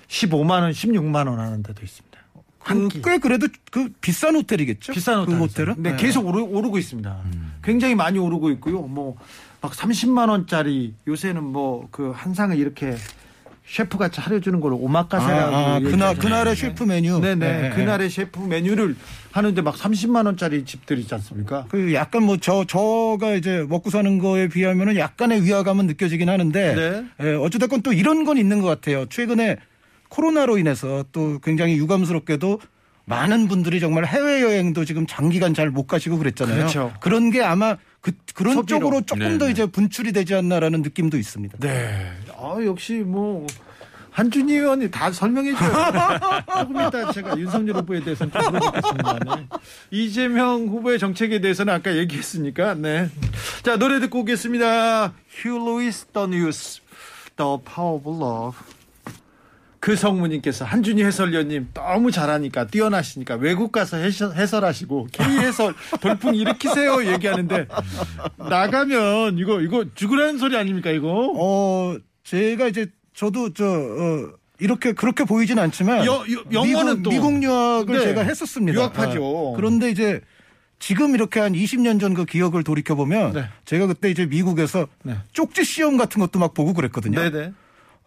15만 0.09 0.51
원, 0.62 0.72
16만 0.72 1.29
원 1.29 1.38
하는 1.40 1.62
데도 1.62 1.83
있습니다. 1.83 2.12
한 2.61 2.88
끼. 2.88 3.03
꽤 3.03 3.18
그래도 3.18 3.48
그 3.70 3.88
비싼 4.01 4.37
호텔이겠죠? 4.37 4.92
비싼 4.92 5.27
그 5.27 5.33
호텔. 5.33 5.68
호텔은? 5.68 5.83
네, 5.83 5.96
계속 5.96 6.27
오르, 6.27 6.40
오르고 6.42 6.79
있습니다. 6.79 7.20
굉장히 7.64 7.94
많이 7.94 8.18
오르고 8.18 8.51
있고요. 8.51 8.81
뭐 8.83 9.16
막 9.62 9.72
30만 9.75 10.29
원짜리 10.29 10.92
요새는 11.07 11.42
뭐 11.44 11.87
그 11.92 12.11
한상을 12.11 12.57
이렇게 12.59 12.96
셰프 13.66 13.96
같이 13.96 14.20
차려주는 14.20 14.61
걸 14.61 14.72
오마카세라고 14.75 15.57
아, 15.57 15.75
아, 15.77 15.81
그날. 15.81 16.16
그날의 16.16 16.57
셰프 16.57 16.83
메뉴. 16.85 17.20
네네. 17.20 17.62
네, 17.62 17.70
그날의 17.70 18.11
셰프 18.11 18.40
메뉴를 18.40 18.96
하는데 19.31 19.62
막 19.62 19.77
30만 19.77 20.27
원짜리 20.27 20.64
집들 20.64 20.98
있지 20.98 21.14
않습니까? 21.14 21.66
그 21.70 21.94
약간 21.94 22.25
뭐 22.25 22.37
저 22.40 22.64
저가 22.64 23.35
이제 23.35 23.64
먹고 23.68 23.88
사는 23.90 24.18
거에 24.18 24.48
비하면은 24.48 24.96
약간의 24.96 25.44
위화감은 25.44 25.87
느껴지긴 25.87 26.29
하는데 26.29 26.75
네. 26.75 27.05
예, 27.29 27.35
어찌됐건 27.35 27.83
또 27.83 27.92
이런 27.92 28.25
건 28.25 28.37
있는 28.37 28.61
것 28.61 28.68
같아요. 28.68 29.07
최근에 29.07 29.57
코로나로 30.09 30.59
인해서 30.59 31.05
또 31.12 31.38
굉장히 31.42 31.77
유감스럽게도 31.77 32.61
많은 33.05 33.48
분들이 33.48 33.81
정말 33.81 34.05
해외 34.07 34.42
여행도 34.42 34.85
지금 34.85 35.07
장기간 35.07 35.55
잘 35.55 35.70
못 35.70 35.87
가시고 35.87 36.18
그랬잖아요. 36.18 36.57
그렇죠. 36.57 36.92
런게 37.05 37.42
아마 37.42 37.77
그, 38.03 38.12
그런 38.35 38.55
소비로. 38.55 38.79
쪽으로 38.81 39.01
조금 39.03 39.27
네, 39.27 39.38
더 39.38 39.47
네. 39.47 39.53
이제 39.53 39.65
분출이 39.65 40.12
되지 40.12 40.35
않나라는 40.35 40.83
느낌도 40.83 41.17
있습니다. 41.17 41.57
네. 41.61 42.11
아, 42.37 42.57
역시 42.65 42.95
뭐 42.95 43.47
한준희 44.11 44.55
의원이 44.55 44.91
다 44.91 45.11
설명해 45.11 45.55
줘요. 45.55 45.73
조금 46.59 46.77
이따 46.87 47.12
제가 47.12 47.38
윤석열 47.38 47.77
후보에 47.77 48.01
대해서는 48.03 48.33
좀 48.33 48.43
물어보겠습니다. 48.53 49.19
네. 49.37 49.47
이재명 49.91 50.67
후보의 50.67 50.99
정책에 50.99 51.41
대해서는 51.41 51.73
아까 51.73 51.97
얘기했으니까, 51.97 52.75
네. 52.75 53.09
자, 53.62 53.77
노래 53.77 54.01
듣고 54.01 54.21
오겠습니다. 54.21 55.15
휴 55.31 55.49
루이스 55.51 56.07
더 56.12 56.27
뉴스, 56.27 56.81
The 57.37 57.57
Power 57.65 58.01
of 58.05 58.11
Love. 58.11 58.59
그 59.83 59.97
성무님께서 59.97 60.64
한준희 60.64 61.03
해설위원님 61.03 61.71
너무 61.75 62.12
잘하니까 62.12 62.68
뛰어나시니까 62.68 63.35
외국 63.35 63.73
가서 63.73 63.97
해설, 63.97 64.33
해설 64.37 64.64
하시고 64.64 65.09
K 65.11 65.27
해설 65.38 65.75
돌풍 66.01 66.37
일으키세요 66.37 67.05
얘기하는데 67.12 67.66
나가면 68.38 69.38
이거 69.38 69.61
이거 69.61 69.85
죽으라는 69.97 70.38
소리 70.38 70.57
아닙니까 70.57 70.90
이거? 70.90 71.33
어, 71.37 71.97
제가 72.23 72.68
이제 72.68 72.87
저도 73.12 73.53
저, 73.55 73.64
어, 73.66 74.29
이렇게 74.61 74.92
그렇게 74.92 75.25
보이진 75.25 75.59
않지만 75.59 76.07
여- 76.07 76.25
여- 76.31 76.45
영어는 76.53 76.99
미국, 76.99 77.03
또- 77.03 77.11
미국 77.11 77.42
유학을 77.42 77.99
네. 77.99 78.05
제가 78.05 78.21
했었습니다. 78.23 78.79
유학파죠. 78.79 79.53
아, 79.55 79.57
그런데 79.57 79.90
이제 79.90 80.21
지금 80.79 81.16
이렇게 81.16 81.40
한 81.40 81.55
20년 81.55 81.99
전 82.01 82.14
그 82.14 82.25
기억을 82.25 82.62
돌이켜 82.62 82.95
보면 82.95 83.33
네. 83.33 83.45
제가 83.64 83.88
그때 83.88 84.11
이제 84.12 84.27
미국에서 84.27 84.87
네. 85.03 85.16
쪽지 85.33 85.64
시험 85.64 85.97
같은 85.97 86.21
것도 86.21 86.38
막 86.38 86.55
보고 86.55 86.73
그랬거든요. 86.73 87.18
네네. 87.21 87.53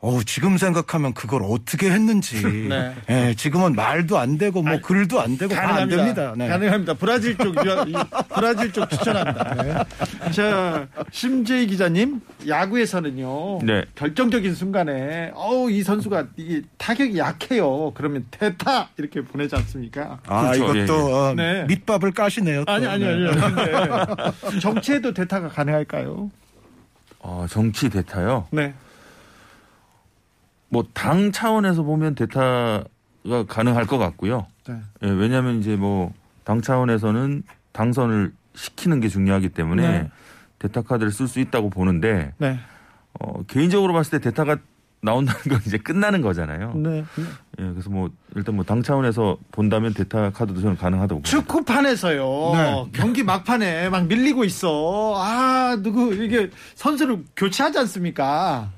어우, 0.02 0.24
지금 0.24 0.58
생각하면 0.58 1.14
그걸 1.16 1.42
어떻게 1.44 1.90
했는지. 1.90 2.40
네. 2.70 2.94
예, 3.10 3.34
지금은 3.36 3.74
말도 3.74 4.20
안 4.20 4.38
되고 4.38 4.62
뭐 4.62 4.80
글도 4.80 5.20
안 5.20 5.36
되고 5.38 5.56
다 5.56 5.76
안 5.76 5.90
됩니다. 5.90 6.34
네. 6.38 6.48
가능합니다. 6.48 6.94
브라질 6.94 7.36
쪽 7.38 7.56
유학- 7.66 7.90
이- 7.90 7.94
브라질 8.36 8.72
쪽 8.72 8.88
추천합니다. 8.90 9.64
네. 9.64 10.32
자 10.32 10.88
심재희 11.12 11.66
기자님 11.68 12.22
야구에서는요. 12.48 13.60
네. 13.64 13.86
결정적인 13.96 14.54
순간에 14.54 15.32
어우 15.34 15.72
이 15.72 15.82
선수가 15.82 16.28
이 16.38 16.62
타격이 16.78 17.18
약해요. 17.18 17.92
그러면 17.96 18.26
대타 18.30 18.90
이렇게 18.98 19.22
보내지 19.22 19.56
않습니까? 19.56 20.20
아, 20.28 20.52
그렇죠. 20.52 20.76
이것도 20.76 20.78
예, 20.78 21.10
예. 21.10 21.14
어, 21.14 21.34
네. 21.36 21.64
밑밥을 21.68 22.12
까시네요. 22.12 22.66
또. 22.66 22.72
아니 22.72 22.86
아니 22.86 23.06
네. 23.06 23.12
아니. 23.12 23.26
근데 24.42 24.60
정치에도 24.60 25.14
대타가 25.16 25.48
가능할까요? 25.48 26.30
어, 27.20 27.48
정치 27.50 27.90
대타요. 27.90 28.48
네. 28.52 28.74
뭐 30.76 30.86
당 30.94 31.32
차원에서 31.32 31.84
보면 31.84 32.16
대타가 32.16 32.84
가능할 33.48 33.86
것 33.88 33.98
같고요. 33.98 34.48
네. 34.68 34.76
예, 35.04 35.10
왜냐하면 35.10 35.60
이제 35.60 35.76
뭐 35.76 36.14
당 36.44 36.62
차원에서는 36.62 37.42
당선을 37.72 38.32
시키는 38.54 39.00
게 39.00 39.08
중요하기 39.10 39.50
때문에 39.50 39.82
네. 40.04 40.12
대타 40.60 40.84
카드를 40.84 41.12
쓸 41.12 41.28
수 41.28 41.40
있다고 41.40 41.70
보는데 41.72 42.34
네. 42.38 42.60
어, 43.20 43.42
개인적으로 43.48 43.94
봤을 43.94 44.20
때 44.20 44.30
대타가 44.30 44.58
나온다는 45.02 45.42
건 45.50 45.60
이제 45.66 45.78
끝나는 45.80 46.22
거잖아요. 46.22 46.74
네. 46.76 47.04
예, 47.60 47.64
그래서 47.72 47.90
뭐 47.90 48.10
일단 48.36 48.56
뭐 48.56 48.64
당 48.64 48.84
차원에서 48.84 49.38
본다면 49.52 49.94
대타 49.94 50.32
카드도 50.32 50.62
저는 50.62 50.78
가능하다고. 50.78 51.24
축구판에서요. 51.24 52.52
네. 52.54 52.86
경기 52.94 53.24
막판에 53.24 53.90
막 53.90 54.06
밀리고 54.08 54.44
있어. 54.46 55.14
아, 55.18 55.78
누구 55.82 56.14
이게 56.14 56.52
선수를 56.76 57.24
교체하지 57.36 57.80
않습니까? 57.80 58.72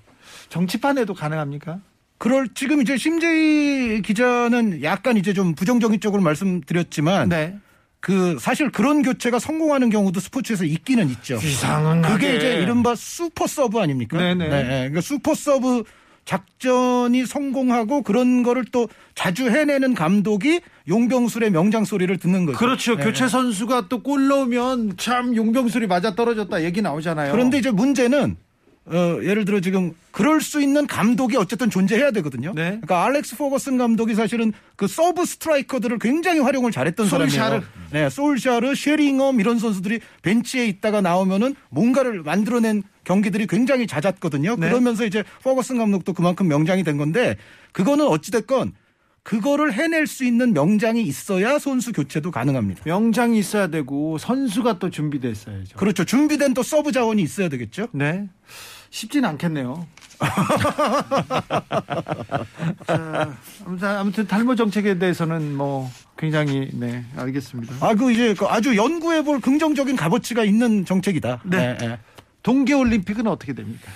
정치판에도 0.49 1.13
가능합니까? 1.13 1.79
그럴 2.17 2.47
지금 2.53 2.81
이제 2.81 2.97
심재희 2.97 4.01
기자는 4.01 4.83
약간 4.83 5.17
이제 5.17 5.33
좀 5.33 5.53
부정적인 5.55 5.99
쪽으로 5.99 6.21
말씀드렸지만 6.23 7.29
네. 7.29 7.55
그 7.99 8.37
사실 8.39 8.71
그런 8.71 9.01
교체가 9.01 9.39
성공하는 9.39 9.89
경우도 9.89 10.19
스포츠에서 10.19 10.65
있기는 10.65 11.09
있죠. 11.09 11.35
이상한 11.35 12.01
그게 12.01 12.35
이제 12.35 12.59
이른바 12.61 12.95
super 12.95 13.47
sub 13.47 13.79
아닙니까? 13.79 14.17
네네. 14.17 14.49
네, 14.49 14.63
그러니까 14.63 15.01
super 15.01 15.35
sub 15.35 15.83
작전이 16.25 17.25
성공하고 17.25 18.01
그런 18.01 18.43
거를 18.43 18.65
또 18.71 18.89
자주 19.15 19.49
해내는 19.49 19.93
감독이 19.93 20.59
용병술의 20.89 21.51
명장 21.51 21.85
소리를 21.85 22.15
듣는 22.17 22.45
거죠. 22.45 22.57
그렇죠. 22.57 22.95
네. 22.97 23.03
교체 23.03 23.27
선수가 23.27 23.87
또 23.87 23.99
골 24.03 24.27
넣으면 24.27 24.97
참 24.97 25.35
용병술이 25.35 25.87
맞아 25.87 26.15
떨어졌다 26.15 26.63
얘기 26.63 26.81
나오잖아요. 26.81 27.31
그런데 27.31 27.57
이제 27.57 27.71
문제는 27.71 28.35
어, 28.89 29.19
예를 29.21 29.43
들어 29.43 29.59
지금 29.59 29.93
그럴 30.11 30.39
수 30.41 30.61
있는 30.61 30.87
감독이 30.87 31.35
어쨌든 31.35 31.69
존재해야 31.69 32.11
되거든요. 32.11 32.53
네. 32.55 32.69
그러니까 32.69 33.03
알렉스 33.05 33.35
퍼거슨 33.37 33.77
감독이 33.77 34.15
사실은 34.15 34.53
그 34.75 34.87
서브 34.87 35.25
스트라이커들을 35.25 35.99
굉장히 35.99 36.39
활용을 36.39 36.71
잘했던 36.71 37.07
솔샤르. 37.07 37.29
사람이에요. 37.29 37.63
네, 37.91 38.09
솔샤르, 38.09 38.75
쉐링엄 38.75 39.39
이런 39.39 39.59
선수들이 39.59 39.99
벤치에 40.21 40.65
있다가 40.67 41.01
나오면은 41.01 41.55
뭔가를 41.69 42.23
만들어낸 42.23 42.81
경기들이 43.03 43.47
굉장히 43.47 43.87
잦았거든요. 43.87 44.55
네. 44.57 44.69
그러면서 44.69 45.05
이제 45.05 45.23
퍼거슨 45.43 45.77
감독도 45.77 46.13
그만큼 46.13 46.47
명장이 46.47 46.83
된 46.83 46.97
건데 46.97 47.35
그거는 47.73 48.05
어찌됐건 48.07 48.73
그거를 49.23 49.73
해낼 49.73 50.07
수 50.07 50.23
있는 50.23 50.53
명장이 50.53 51.01
있어야 51.03 51.59
선수 51.59 51.91
교체도 51.91 52.31
가능합니다. 52.31 52.83
명장이 52.85 53.37
있어야 53.37 53.67
되고 53.67 54.17
선수가 54.17 54.79
또 54.79 54.89
준비돼 54.89 55.29
있어야죠. 55.29 55.75
그렇죠. 55.75 56.05
준비된 56.05 56.53
또 56.53 56.63
서브 56.63 56.93
자원이 56.93 57.21
있어야 57.21 57.49
되겠죠. 57.49 57.89
네. 57.91 58.29
쉽진 58.89 59.25
않겠네요. 59.25 59.85
자, 62.87 63.33
아무튼, 63.65 63.87
아무튼 63.87 64.27
탈모 64.27 64.55
정책에 64.55 64.97
대해서는 64.97 65.55
뭐 65.55 65.89
굉장히 66.17 66.69
네 66.73 67.05
알겠습니다. 67.15 67.75
아, 67.81 67.93
그 67.93 68.11
이제 68.11 68.33
그 68.33 68.45
아주 68.45 68.75
연구해 68.75 69.23
볼 69.23 69.39
긍정적인 69.39 69.95
값어치가 69.95 70.43
있는 70.43 70.85
정책이다. 70.85 71.41
네. 71.45 71.77
네. 71.77 71.99
동계올림픽은 72.41 73.27
어떻게 73.27 73.53
됩니까? 73.53 73.91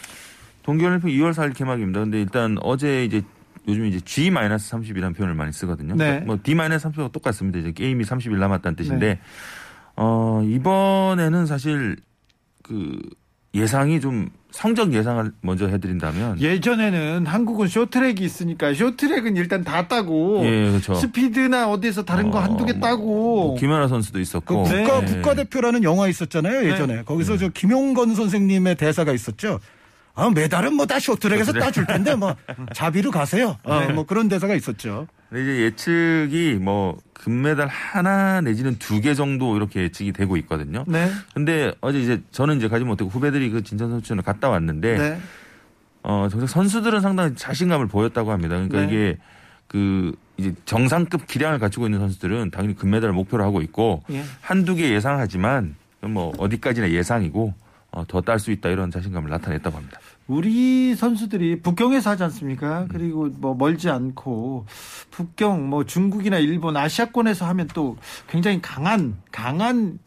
동계올림픽 0.63 1.09
2월 1.19 1.33
4일 1.33 1.55
개막입니다. 1.55 2.01
근데 2.01 2.21
일단 2.21 2.57
어제 2.61 3.05
이제 3.05 3.23
요즘 3.67 3.85
이제 3.85 3.99
G-30이라는 3.99 5.15
표현을 5.15 5.35
많이 5.35 5.51
쓰거든요. 5.53 5.95
네. 5.95 6.19
뭐 6.19 6.37
D-30과 6.41 7.11
똑같습니다. 7.11 7.59
이제 7.59 7.71
게임이 7.71 8.03
30일 8.03 8.37
남았다는 8.37 8.75
뜻인데 8.75 9.15
네. 9.15 9.19
어, 9.95 10.41
이번에는 10.43 11.45
사실 11.45 11.97
그 12.63 12.99
예상이 13.53 13.99
좀 13.99 14.29
성적 14.51 14.93
예상을 14.93 15.31
먼저 15.41 15.67
해드린다면 15.67 16.39
예전에는 16.41 17.25
한국은 17.25 17.67
쇼트랙이 17.67 18.21
있으니까 18.21 18.73
쇼트랙은 18.73 19.37
일단 19.37 19.63
다 19.63 19.87
따고 19.87 20.41
예, 20.45 20.69
그렇죠. 20.69 20.95
스피드나 20.95 21.69
어디에서 21.69 22.03
다른 22.03 22.29
거 22.31 22.37
어, 22.37 22.41
한두 22.41 22.65
개 22.65 22.73
뭐, 22.73 22.81
따고 22.89 23.03
뭐 23.47 23.55
김연아 23.57 23.87
선수도 23.87 24.17
그 24.17 24.21
있었고 24.21 24.63
네. 24.67 24.83
국가 24.83 25.01
예. 25.01 25.05
국가대표라는 25.05 25.83
영화 25.83 26.07
있었잖아요 26.07 26.69
예전에 26.69 27.03
거기서 27.03 27.37
저 27.37 27.49
김용건 27.49 28.13
선생님의 28.15 28.75
대사가 28.75 29.13
있었죠. 29.13 29.59
아 30.13 30.29
메달은 30.29 30.73
뭐 30.75 30.85
다 30.85 30.99
쇼트랙에서. 30.99 31.53
따줄 31.53 31.87
텐데 31.87 32.15
뭐 32.15 32.35
자비로 32.75 33.11
가세요. 33.11 33.57
어, 33.63 33.87
뭐 33.93 34.05
그런 34.05 34.27
대사가 34.27 34.53
있었죠. 34.55 35.07
근데 35.31 35.43
이제 35.43 35.61
예측이 35.63 36.59
뭐 36.61 36.97
금메달 37.13 37.67
하나 37.67 38.41
내지는 38.41 38.77
두 38.77 38.99
개 38.99 39.13
정도 39.15 39.55
이렇게 39.55 39.83
예측이 39.83 40.11
되고 40.11 40.35
있거든요. 40.37 40.83
네. 40.87 41.09
근데 41.33 41.73
어제 41.79 41.99
이제 42.01 42.21
저는 42.31 42.57
이제 42.57 42.67
가지 42.67 42.83
못하고 42.83 43.09
후배들이 43.09 43.49
그 43.49 43.63
진천 43.63 43.89
선수촌을 43.89 44.23
갔다 44.23 44.49
왔는데 44.49 44.97
네. 44.97 45.19
어 46.03 46.27
정작 46.29 46.47
선수들은 46.47 46.99
상당히 46.99 47.33
자신감을 47.35 47.87
보였다고 47.87 48.31
합니다. 48.31 48.55
그러니까 48.55 48.81
네. 48.81 48.87
이게 48.87 49.17
그 49.67 50.13
이제 50.35 50.53
정상급 50.65 51.27
기량을 51.27 51.59
갖추고 51.59 51.85
있는 51.87 51.99
선수들은 51.99 52.51
당연히 52.51 52.75
금메달을 52.75 53.13
목표로 53.13 53.41
하고 53.43 53.61
있고 53.61 54.03
예. 54.09 54.23
한두 54.41 54.75
개 54.75 54.89
예상하지만 54.93 55.75
뭐 56.01 56.33
어디까지나 56.37 56.89
예상이고 56.89 57.53
어, 57.91 58.03
더딸 58.07 58.39
수 58.39 58.51
있다 58.51 58.69
이런 58.69 58.91
자신감을 58.91 59.29
나타냈다고 59.29 59.77
합니다. 59.77 59.99
우리 60.31 60.95
선수들이 60.95 61.61
북경에서 61.61 62.11
하지 62.11 62.23
않습니까? 62.23 62.87
그리고 62.89 63.27
뭐 63.27 63.53
멀지 63.53 63.89
않고 63.89 64.65
북경 65.11 65.69
뭐 65.69 65.83
중국이나 65.83 66.37
일본 66.37 66.77
아시아권에서 66.77 67.45
하면 67.47 67.67
또 67.73 67.97
굉장히 68.29 68.61
강한 68.61 69.17
강한 69.29 69.99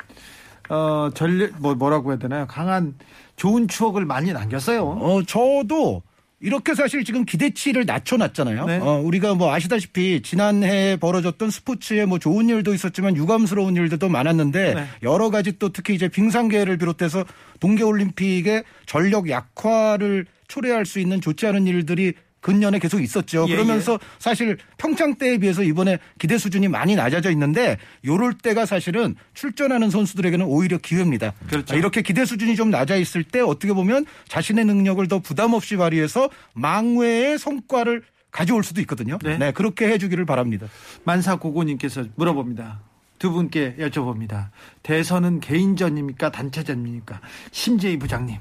어, 0.70 1.10
전력, 1.12 1.60
뭐, 1.60 1.74
뭐라고 1.74 2.10
해야 2.10 2.18
되나요? 2.18 2.46
강한 2.46 2.94
좋은 3.36 3.68
추억을 3.68 4.06
많이 4.06 4.32
남겼어요. 4.32 4.82
어, 4.82 5.22
저도 5.24 6.02
이렇게 6.44 6.74
사실 6.74 7.04
지금 7.04 7.24
기대치를 7.24 7.86
낮춰놨잖아요. 7.86 8.66
네. 8.66 8.76
어, 8.76 9.00
우리가 9.02 9.34
뭐 9.34 9.54
아시다시피 9.54 10.20
지난해 10.20 10.98
벌어졌던 10.98 11.48
스포츠에 11.48 12.04
뭐 12.04 12.18
좋은 12.18 12.50
일도 12.50 12.74
있었지만 12.74 13.16
유감스러운 13.16 13.74
일들도 13.76 14.10
많았는데 14.10 14.74
네. 14.74 14.86
여러 15.02 15.30
가지 15.30 15.58
또 15.58 15.70
특히 15.70 15.94
이제 15.94 16.06
빙상계를 16.06 16.76
비롯해서 16.76 17.24
동계올림픽의 17.60 18.64
전력 18.84 19.30
약화를 19.30 20.26
초래할 20.46 20.84
수 20.84 21.00
있는 21.00 21.22
좋지 21.22 21.46
않은 21.46 21.66
일들이 21.66 22.12
근년에 22.44 22.78
계속 22.78 23.00
있었죠. 23.00 23.46
예, 23.48 23.54
그러면서 23.54 23.98
사실 24.18 24.58
평창 24.76 25.14
때에 25.14 25.38
비해서 25.38 25.62
이번에 25.62 25.98
기대 26.18 26.36
수준이 26.36 26.68
많이 26.68 26.94
낮아져 26.94 27.30
있는데 27.30 27.78
요럴 28.04 28.34
때가 28.34 28.66
사실은 28.66 29.16
출전하는 29.32 29.88
선수들에게는 29.88 30.44
오히려 30.44 30.76
기회입니다. 30.76 31.32
그렇죠. 31.48 31.74
아, 31.74 31.78
이렇게 31.78 32.02
기대 32.02 32.26
수준이 32.26 32.54
좀 32.54 32.68
낮아 32.68 32.96
있을 32.96 33.24
때 33.24 33.40
어떻게 33.40 33.72
보면 33.72 34.04
자신의 34.28 34.66
능력을 34.66 35.08
더 35.08 35.20
부담 35.20 35.54
없이 35.54 35.76
발휘해서 35.76 36.28
망외의 36.52 37.38
성과를 37.38 38.02
가져올 38.30 38.62
수도 38.62 38.82
있거든요. 38.82 39.18
네. 39.24 39.38
네, 39.38 39.52
그렇게 39.52 39.88
해주기를 39.88 40.26
바랍니다. 40.26 40.66
만사고고님께서 41.04 42.04
물어봅니다. 42.14 42.80
두 43.18 43.32
분께 43.32 43.74
여쭤봅니다. 43.78 44.50
대선은 44.82 45.40
개인전입니까? 45.40 46.30
단체전입니까? 46.30 47.22
심재희 47.52 47.98
부장님. 47.98 48.36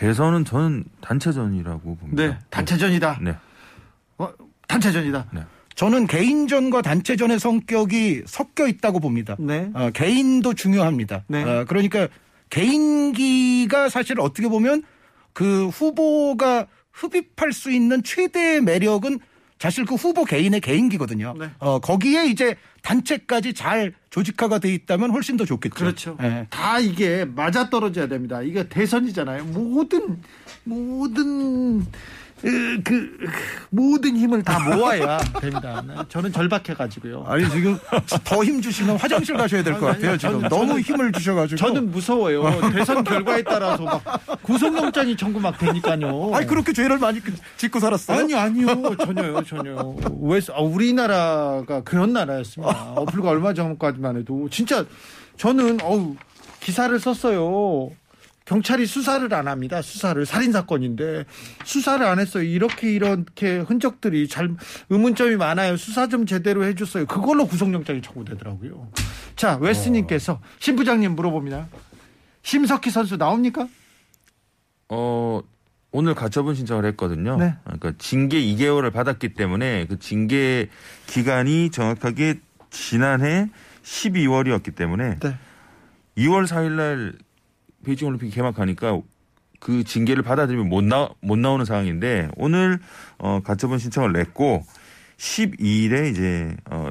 대선은 0.00 0.46
저는 0.46 0.84
단체전이라고 1.02 1.96
봅니다. 1.96 2.22
네, 2.22 2.38
단체전이다. 2.48 3.18
네. 3.20 3.36
어, 4.16 4.32
단체전이다. 4.66 5.26
네. 5.30 5.42
저는 5.74 6.06
개인전과 6.06 6.80
단체전의 6.80 7.38
성격이 7.38 8.22
섞여 8.26 8.66
있다고 8.66 8.98
봅니다. 9.00 9.36
네. 9.38 9.70
어, 9.74 9.90
개인도 9.92 10.54
중요합니다. 10.54 11.24
네. 11.28 11.44
어, 11.44 11.66
그러니까 11.68 12.08
개인기가 12.48 13.90
사실 13.90 14.18
어떻게 14.20 14.48
보면 14.48 14.84
그 15.34 15.68
후보가 15.68 16.66
흡입할 16.92 17.52
수 17.52 17.70
있는 17.70 18.02
최대의 18.02 18.62
매력은 18.62 19.18
사실 19.60 19.84
그 19.84 19.94
후보 19.94 20.24
개인의 20.24 20.62
개인기거든요. 20.62 21.34
네. 21.38 21.50
어, 21.58 21.78
거기에 21.80 22.24
이제 22.28 22.56
단체까지 22.80 23.52
잘 23.52 23.92
조직화가 24.08 24.58
돼 24.58 24.72
있다면 24.72 25.10
훨씬 25.10 25.36
더 25.36 25.44
좋겠죠. 25.44 25.74
그렇죠. 25.74 26.16
예. 26.22 26.46
다 26.48 26.78
이게 26.78 27.26
맞아 27.26 27.68
떨어져야 27.68 28.08
됩니다. 28.08 28.40
이게 28.40 28.66
대선이잖아요. 28.66 29.44
모든 29.44 30.22
모든 30.64 31.86
으, 32.44 32.82
그 32.82 33.10
모든 33.68 34.16
힘을 34.16 34.42
다 34.42 34.58
모아야 34.60 35.18
됩니다. 35.40 35.82
네, 35.86 35.94
저는 36.08 36.32
절박해가지고요. 36.32 37.24
아니 37.28 37.48
지금 37.50 37.78
더 38.24 38.42
힘 38.44 38.62
주시면 38.62 38.96
화장실 38.96 39.36
가셔야 39.36 39.62
될 39.62 39.74
것 39.78 39.86
같아요. 39.86 40.16
지금 40.16 40.40
저는- 40.40 40.48
너무 40.48 40.72
저는- 40.74 40.80
힘을 40.80 41.12
주셔가지고. 41.12 41.56
저는 41.58 41.90
무서워요. 41.90 42.42
대선 42.72 43.04
결과에 43.04 43.42
따라서 43.42 43.84
막 43.84 44.02
구속영장이 44.42 45.16
청구 45.16 45.38
막 45.40 45.58
되니까요. 45.58 46.32
아니 46.34 46.46
그렇게 46.46 46.72
죄를 46.72 46.98
많이 46.98 47.20
짓고 47.58 47.78
살았어요? 47.80 48.18
아니 48.20 48.34
아니요 48.34 48.66
전혀요 48.96 49.42
전혀 49.44 49.94
왜 50.22 50.40
아, 50.54 50.60
우리나라가 50.60 51.82
그런 51.82 52.12
나라였습니다 52.12 52.92
어, 52.96 53.04
불과 53.04 53.30
얼마 53.30 53.52
전까지만 53.54 54.16
해도 54.18 54.48
진짜 54.50 54.84
저는 55.36 55.78
어우 55.82 56.16
기사를 56.60 56.98
썼어요 56.98 57.90
경찰이 58.50 58.84
수사를 58.84 59.32
안 59.32 59.46
합니다. 59.46 59.80
수사를 59.80 60.26
살인 60.26 60.50
사건인데 60.50 61.24
수사를 61.64 62.04
안 62.04 62.18
했어요. 62.18 62.42
이렇게 62.42 62.90
이렇게 62.90 63.58
흔적들이 63.58 64.26
잘 64.26 64.56
의문점이 64.88 65.36
많아요. 65.36 65.76
수사 65.76 66.08
좀 66.08 66.26
제대로 66.26 66.64
해줬어요. 66.64 67.06
그걸로 67.06 67.46
구속영장이 67.46 68.02
청구되더라고요. 68.02 68.90
자 69.36 69.56
웨스님께서 69.58 70.40
신 70.58 70.74
부장님 70.74 71.14
물어봅니다. 71.14 71.68
심석희 72.42 72.90
선수 72.90 73.16
나옵니까? 73.16 73.68
어, 74.88 75.42
오늘 75.92 76.16
가처분 76.16 76.56
신청을 76.56 76.84
했거든요. 76.86 77.36
네. 77.36 77.54
그러니까 77.62 77.92
징계 77.98 78.40
2개월을 78.40 78.92
받았기 78.92 79.34
때문에 79.34 79.86
그 79.86 80.00
징계 80.00 80.68
기간이 81.06 81.70
정확하게 81.70 82.40
지난해 82.70 83.48
12월이었기 83.84 84.74
때문에 84.74 85.20
네. 85.20 85.38
2월 86.18 86.48
4일 86.48 86.72
날 86.72 87.12
베이징 87.84 88.08
올림픽이 88.08 88.32
개막하니까 88.32 89.00
그 89.58 89.84
징계를 89.84 90.22
받아들이면 90.22 90.68
못, 90.68 90.82
나, 90.82 91.10
못 91.20 91.38
나오는 91.38 91.64
상황인데 91.64 92.30
오늘 92.36 92.80
어, 93.18 93.40
가처분 93.44 93.78
신청을 93.78 94.12
냈고 94.12 94.64
12일에 95.18 96.10
이제 96.10 96.56
어, 96.70 96.90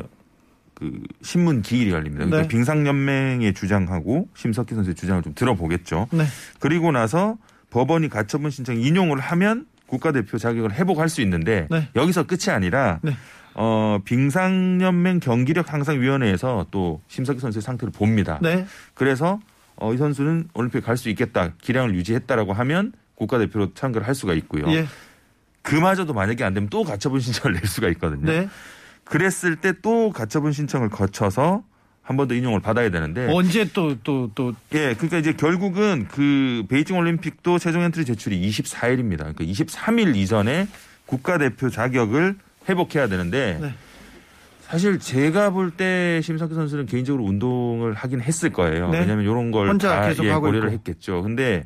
그 0.76 1.02
신문 1.22 1.62
기일이 1.62 1.92
열립니다. 1.92 2.26
그러니까 2.26 2.44
네. 2.44 2.48
빙상연맹의 2.48 3.54
주장하고 3.54 4.30
심석희 4.36 4.76
선수의 4.76 4.96
주장을 4.96 5.22
좀 5.24 5.34
들어보겠죠. 5.34 6.08
네. 6.12 6.24
그리고 6.60 6.92
나서 6.92 7.38
법원이 7.72 8.10
가처분 8.10 8.50
신청 8.52 8.80
인용을 8.80 9.20
하면 9.20 9.66
국가대표 9.88 10.38
자격을 10.38 10.74
회복할 10.74 11.10
수 11.10 11.22
있는데 11.22 11.68
네. 11.70 11.90
여기서 11.96 12.24
끝이 12.24 12.54
아니라 12.54 13.00
네. 13.02 13.12
어, 13.56 14.00
빙상연맹 14.06 15.20
경기력 15.20 15.74
향상위원회에서 15.74 16.68
또 16.72 17.02
심석희 17.08 17.40
선수의 17.40 17.62
상태를 17.62 17.92
봅니다. 17.92 18.40
네. 18.42 18.66
그래서 18.94 19.40
어, 19.80 19.94
이 19.94 19.98
선수는 19.98 20.50
올림픽 20.54 20.84
갈 20.86 20.98
수 20.98 21.10
있겠다 21.10 21.54
기량을 21.62 21.96
유지했다라고 21.96 22.54
하면 22.54 22.92
국가대표로 23.16 23.74
참가를 23.74 24.08
할 24.08 24.16
수가 24.16 24.34
있고요. 24.34 24.66
예. 24.74 24.86
그마저도 25.62 26.14
만약에 26.14 26.44
안 26.44 26.54
되면 26.54 26.70
또 26.70 26.84
가처분 26.84 27.20
신청을 27.20 27.54
낼 27.60 27.66
수가 27.66 27.90
있거든요. 27.90 28.26
네. 28.26 28.50
그랬을 29.06 29.56
때 29.58 29.74
또 29.82 30.12
가처분 30.12 30.52
신청을 30.52 30.90
거쳐서 30.90 31.64
한 32.04 32.18
번 32.18 32.28
더 32.28 32.34
인용을 32.34 32.60
받아야 32.60 32.90
되는데 32.90 33.28
언제 33.32 33.66
또 33.72 33.96
또 34.04 34.32
또 34.34 34.54
예, 34.74 34.94
그러니까 34.96 35.18
이제 35.20 35.34
결국은 35.34 36.08
그 36.10 36.64
베이징 36.68 36.98
올림픽도 36.98 37.60
최종 37.60 37.84
엔트리 37.84 38.04
제출이 38.06 38.50
24일입니다. 38.50 39.18
그러니까 39.20 39.44
23일 39.44 40.16
이전에 40.16 40.68
국가대표 41.06 41.70
자격을 41.70 42.36
회복해야 42.68 43.08
되는데 43.08 43.60
네. 43.62 43.74
사실 44.70 45.00
제가 45.00 45.50
볼 45.52 45.72
때 45.72 46.20
심석희 46.24 46.54
선수는 46.54 46.86
개인적으로 46.86 47.24
운동을 47.24 47.94
하긴 47.94 48.22
했을 48.22 48.52
거예요. 48.52 48.90
네. 48.90 49.00
왜냐하면 49.00 49.26
이런 49.26 49.52
걸 49.52 49.70
혼자 49.70 49.90
다 50.02 50.08
계속 50.10 50.26
예, 50.26 50.30
하고 50.32 50.48
고려를 50.48 50.70
있고. 50.70 50.74
했겠죠. 50.78 51.22
근데 51.24 51.66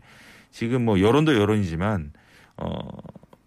지금 0.52 0.86
뭐 0.86 1.00
여론도 1.00 1.36
여론이지만 1.36 2.12
어 2.58 2.78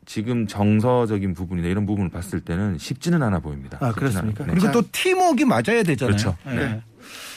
지금 0.05 0.47
정서적인 0.47 1.35
부분이나 1.35 1.69
이런 1.69 1.87
부분을 1.87 2.11
봤을 2.11 2.41
때는 2.41 2.79
쉽지는 2.79 3.23
않아 3.23 3.39
보입니다. 3.41 3.79
아, 3.81 3.93
그렇습니까? 3.93 4.45
네. 4.47 4.53
그리고 4.53 4.71
또 4.73 4.83
팀워크가 4.93 5.47
맞아야 5.47 5.83
되잖아요. 5.83 6.17
그렇죠. 6.17 6.37
예. 6.49 6.55
네. 6.55 6.83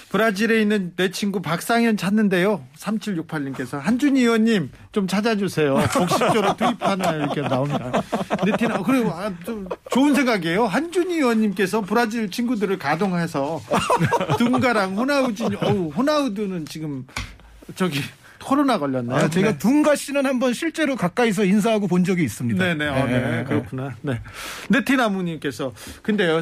브라질에 0.09 0.61
있는 0.61 0.93
내 0.95 1.11
친구 1.11 1.41
박상현 1.41 1.97
찾는데요. 1.97 2.65
3768님께서 2.77 3.79
한준희 3.79 4.21
의원님 4.21 4.71
좀 4.91 5.07
찾아주세요. 5.07 5.75
복식조로 5.93 6.57
투입하나 6.57 7.11
이렇게 7.13 7.41
나옵니다. 7.41 7.91
네티나 8.43 8.81
그리고 8.83 9.11
아, 9.11 9.31
좀 9.45 9.67
좋은 9.91 10.15
생각이에요. 10.15 10.65
한준희 10.65 11.15
의원님께서 11.15 11.81
브라질 11.81 12.31
친구들을 12.31 12.79
가동해서 12.79 13.61
둥가랑 14.37 14.97
호나우진 14.97 15.55
어우 15.61 15.89
호나우드는 15.91 16.65
지금 16.65 17.05
저기 17.75 18.01
코로나 18.43 18.79
걸렸나요? 18.79 19.25
아, 19.25 19.29
제가 19.29 19.51
네. 19.51 19.57
둥가 19.59 19.95
씨는 19.95 20.25
한번 20.25 20.53
실제로 20.53 20.95
가까이서 20.95 21.43
인사하고 21.45 21.87
본 21.87 22.03
적이 22.03 22.23
있습니다. 22.23 22.63
네네, 22.63 22.87
어, 22.87 23.05
네, 23.05 23.13
예, 23.13 23.39
예. 23.39 23.43
그렇구나. 23.43 23.95
네. 24.01 24.21
네티나무님께서, 24.69 25.73
근데요, 26.01 26.39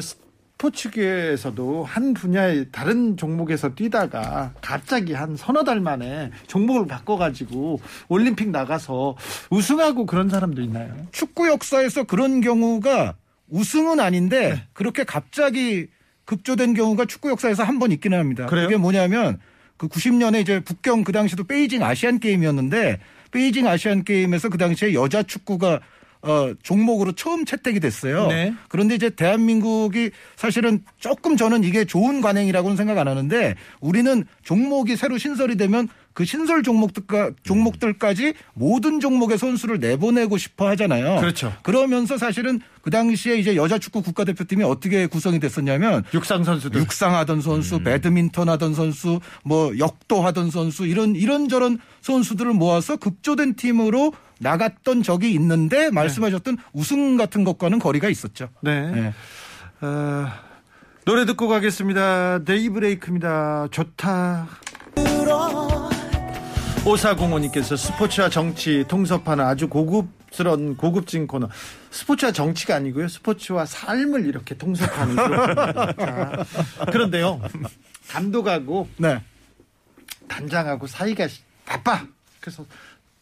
스포츠계에서도 0.58 1.84
한 1.84 2.14
분야의 2.14 2.66
다른 2.72 3.16
종목에서 3.16 3.74
뛰다가 3.74 4.52
갑자기 4.60 5.12
한 5.14 5.36
서너 5.36 5.62
달 5.64 5.80
만에 5.80 6.30
종목을 6.48 6.86
바꿔가지고 6.86 7.80
올림픽 8.08 8.50
나가서 8.50 9.16
우승하고 9.50 10.04
그런 10.06 10.28
사람도 10.28 10.60
있나요? 10.62 10.94
축구 11.12 11.48
역사에서 11.48 12.04
그런 12.04 12.40
경우가 12.40 13.14
우승은 13.48 14.00
아닌데 14.00 14.50
네. 14.50 14.62
그렇게 14.72 15.04
갑자기 15.04 15.86
급조된 16.26 16.74
경우가 16.74 17.06
축구 17.06 17.30
역사에서 17.30 17.62
한 17.62 17.78
번 17.78 17.92
있기는 17.92 18.18
합니다. 18.18 18.46
그래요? 18.46 18.66
그게 18.66 18.76
뭐냐면 18.76 19.38
그 19.76 19.86
90년에 19.88 20.40
이제 20.42 20.58
북경 20.60 21.04
그 21.04 21.12
당시도 21.12 21.44
베이징 21.44 21.82
아시안 21.84 22.18
게임이었는데 22.18 22.98
베이징 23.30 23.68
아시안 23.68 24.02
게임에서 24.02 24.48
그 24.48 24.58
당시에 24.58 24.92
여자 24.94 25.22
축구가 25.22 25.80
어, 26.22 26.52
종목으로 26.62 27.12
처음 27.12 27.44
채택이 27.44 27.80
됐어요. 27.80 28.26
네. 28.28 28.54
그런데 28.68 28.94
이제 28.94 29.10
대한민국이 29.10 30.10
사실은 30.36 30.82
조금 30.98 31.36
저는 31.36 31.64
이게 31.64 31.84
좋은 31.84 32.20
관행이라고는 32.20 32.76
생각 32.76 32.98
안 32.98 33.08
하는데 33.08 33.54
우리는 33.80 34.24
종목이 34.42 34.96
새로 34.96 35.18
신설이 35.18 35.56
되면 35.56 35.88
그 36.18 36.24
신설 36.24 36.64
종목들까, 36.64 37.30
종목들까지 37.44 38.34
모든 38.52 38.98
종목의 38.98 39.38
선수를 39.38 39.78
내보내고 39.78 40.36
싶어 40.36 40.66
하잖아요. 40.70 41.20
그렇죠. 41.20 41.54
그러면서 41.62 42.18
사실은 42.18 42.58
그 42.82 42.90
당시에 42.90 43.36
이제 43.36 43.54
여자 43.54 43.78
축구 43.78 44.02
국가대표팀이 44.02 44.64
어떻게 44.64 45.06
구성이 45.06 45.38
됐었냐면 45.38 46.02
육상 46.12 46.42
선수들. 46.42 46.80
육상 46.80 47.14
하던 47.14 47.40
선수, 47.40 47.78
배드민턴 47.78 48.48
하던 48.48 48.74
선수, 48.74 49.20
뭐 49.44 49.78
역도 49.78 50.20
하던 50.20 50.50
선수 50.50 50.86
이런 50.88 51.14
이런저런 51.14 51.78
선수들을 52.00 52.52
모아서 52.52 52.96
급조된 52.96 53.54
팀으로 53.54 54.12
나갔던 54.40 55.04
적이 55.04 55.30
있는데 55.34 55.92
말씀하셨던 55.92 56.56
우승 56.72 57.16
같은 57.16 57.44
것과는 57.44 57.78
거리가 57.78 58.08
있었죠. 58.08 58.48
네. 58.60 58.90
네. 58.90 59.14
어, 59.82 60.26
노래 61.04 61.26
듣고 61.26 61.46
가겠습니다. 61.46 62.42
데이브레이크입니다. 62.42 63.68
좋다. 63.70 64.48
울어 66.84 66.92
오사공호님께서 66.92 67.76
스포츠와 67.76 68.28
정치 68.28 68.84
통섭하는 68.88 69.44
아주 69.44 69.68
고급스러운 69.68 70.76
고급진 70.76 71.26
코너. 71.26 71.48
스포츠와 71.90 72.32
정치가 72.32 72.76
아니고요. 72.76 73.08
스포츠와 73.08 73.66
삶을 73.66 74.26
이렇게 74.26 74.56
통섭하는 74.56 75.16
그런 75.16 75.56
자, 75.96 76.44
그런데요. 76.90 77.40
감독하고 78.08 78.88
네. 78.96 79.22
단장하고 80.28 80.86
사이가 80.86 81.28
시- 81.28 81.42
나빠. 81.66 82.04
그래서 82.40 82.64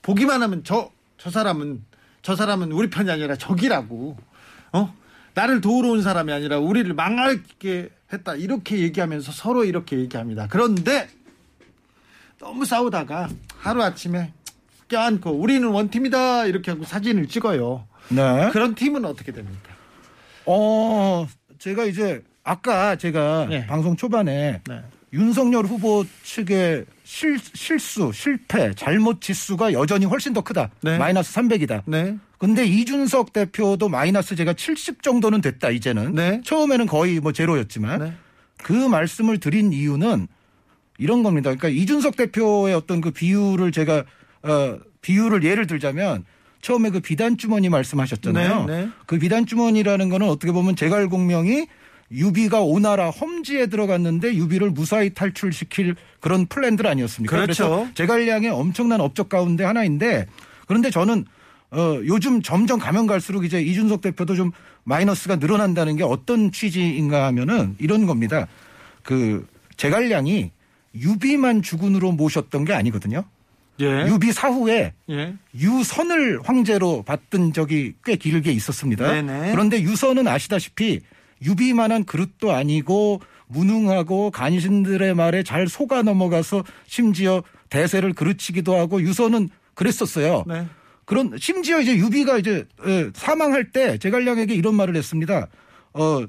보기만 0.03 0.42
하면 0.42 0.62
저, 0.64 0.90
저 1.19 1.31
사람은, 1.31 1.85
저 2.23 2.37
사람은 2.37 2.73
우리 2.73 2.88
편이 2.90 3.11
아니라 3.11 3.37
적이라고. 3.37 4.16
어? 4.73 4.95
나를 5.35 5.61
도우러 5.61 5.90
온 5.90 6.03
사람이 6.03 6.33
아니라 6.33 6.59
우리를 6.59 6.92
망하게 6.95 7.90
했다. 8.12 8.35
이렇게 8.35 8.79
얘기하면서 8.79 9.33
서로 9.33 9.64
이렇게 9.64 9.99
얘기합니다. 9.99 10.47
그런데 10.49 11.09
너무 12.38 12.64
싸우다가 12.64 13.29
하루 13.59 13.83
아침에 13.83 14.33
껴안고 14.88 15.31
우리는 15.31 15.66
원팀이다. 15.68 16.46
이렇게 16.46 16.70
하고 16.70 16.85
사진을 16.85 17.29
찍어요. 17.29 17.87
네. 18.09 18.51
그런 18.53 18.75
팀은 18.75 19.05
어떻게 19.05 19.33
됩니까? 19.33 19.75
어, 20.44 21.27
제가 21.59 21.85
이제 21.85 22.22
아까 22.44 22.96
제가 22.96 23.46
네. 23.49 23.66
방송 23.66 23.96
초반에 23.96 24.61
네. 24.68 24.83
윤석열 25.12 25.64
후보 25.64 26.05
측의 26.22 26.85
실, 27.05 27.38
실수, 27.38 28.12
실패, 28.12 28.72
잘못 28.75 29.20
지수가 29.20 29.72
여전히 29.72 30.05
훨씬 30.05 30.33
더 30.33 30.42
크다. 30.42 30.70
네. 30.83 30.99
마이너스 30.99 31.35
300이다. 31.35 31.83
네. 31.87 32.16
근데 32.38 32.66
이준석 32.66 33.33
대표도 33.33 33.88
마이너스 33.88 34.37
제가 34.37 34.53
70 34.53 35.03
정도는 35.03 35.40
됐다, 35.40 35.70
이제는. 35.70 36.14
네. 36.14 36.40
처음에는 36.44 36.87
거의 36.87 37.18
뭐 37.18 37.33
제로였지만. 37.33 37.99
네. 37.99 38.12
그 38.62 38.72
말씀을 38.72 39.38
드린 39.38 39.72
이유는 39.72 40.29
이런 40.99 41.23
겁니다. 41.23 41.55
그러니까 41.55 41.69
이준석 41.69 42.17
대표의 42.17 42.75
어떤 42.75 43.01
그 43.01 43.11
비유를 43.11 43.73
제가, 43.73 44.05
어, 44.43 44.79
비유를 45.01 45.45
예를 45.45 45.67
들자면 45.67 46.25
처음에 46.63 46.91
그 46.91 47.01
비단 47.01 47.37
주머니 47.37 47.69
말씀하셨잖아요. 47.69 48.65
네, 48.65 48.85
네. 48.85 48.91
그 49.07 49.19
비단 49.19 49.47
주머니라는 49.47 50.09
거는 50.09 50.29
어떻게 50.29 50.53
보면 50.53 50.75
제갈공명이 50.75 51.67
유비가 52.11 52.61
오나라 52.61 53.11
험지에 53.11 53.67
들어갔는데 53.67 54.35
유비를 54.35 54.71
무사히 54.71 55.11
탈출시킬 55.11 55.97
그런 56.21 56.47
플랜들 56.47 56.87
아니었습니까? 56.87 57.37
그렇죠. 57.37 57.69
그래서 57.69 57.95
제갈량의 57.95 58.51
엄청난 58.51 59.01
업적 59.01 59.29
가운데 59.29 59.65
하나인데 59.65 60.27
그런데 60.67 60.91
저는 60.91 61.25
어, 61.71 62.01
요즘 62.05 62.43
점점 62.43 62.79
가면 62.79 63.07
갈수록 63.07 63.45
이제 63.45 63.61
이준석 63.61 64.01
대표도 64.01 64.37
좀 64.37 64.53
마이너스가 64.85 65.37
늘어난다는 65.37 65.97
게 65.97 66.05
어떤 66.05 66.53
취지인가 66.53 67.27
하면은 67.27 67.75
이런 67.79 68.07
겁니다. 68.07 68.47
그 69.03 69.47
제갈량이 69.77 70.53
유비만 71.01 71.63
주군으로 71.63 72.13
모셨던 72.13 72.65
게 72.65 72.73
아니거든요. 72.73 73.25
예. 73.81 74.07
유비 74.07 74.33
사후에 74.33 74.95
예. 75.11 75.35
유선을 75.55 76.41
황제로 76.45 77.03
받든 77.03 77.53
적이 77.53 77.95
꽤 78.05 78.17
길게 78.17 78.51
있었습니다. 78.53 79.13
네네. 79.13 79.51
그런데 79.53 79.83
유선은 79.83 80.27
아시다시피 80.27 81.01
유비만한 81.43 82.05
그릇도 82.05 82.53
아니고 82.53 83.21
무능하고 83.49 84.31
간신들의 84.31 85.15
말에 85.15 85.43
잘 85.43 85.69
속아 85.69 86.03
넘어가서 86.03 86.65
심지어 86.87 87.43
대세를 87.69 88.15
그르치기도 88.15 88.77
하고 88.77 89.01
유선은 89.03 89.51
그랬었어요. 89.75 90.45
네. 90.47 90.67
그런 91.05 91.37
심지어 91.39 91.81
이제 91.81 91.97
유비가 91.97 92.39
이제 92.39 92.67
예, 92.87 93.11
사망할 93.15 93.71
때 93.71 93.99
제갈량에게 93.99 94.55
이런 94.55 94.75
말을 94.75 94.97
했습니다. 94.97 95.47
어, 95.93 96.27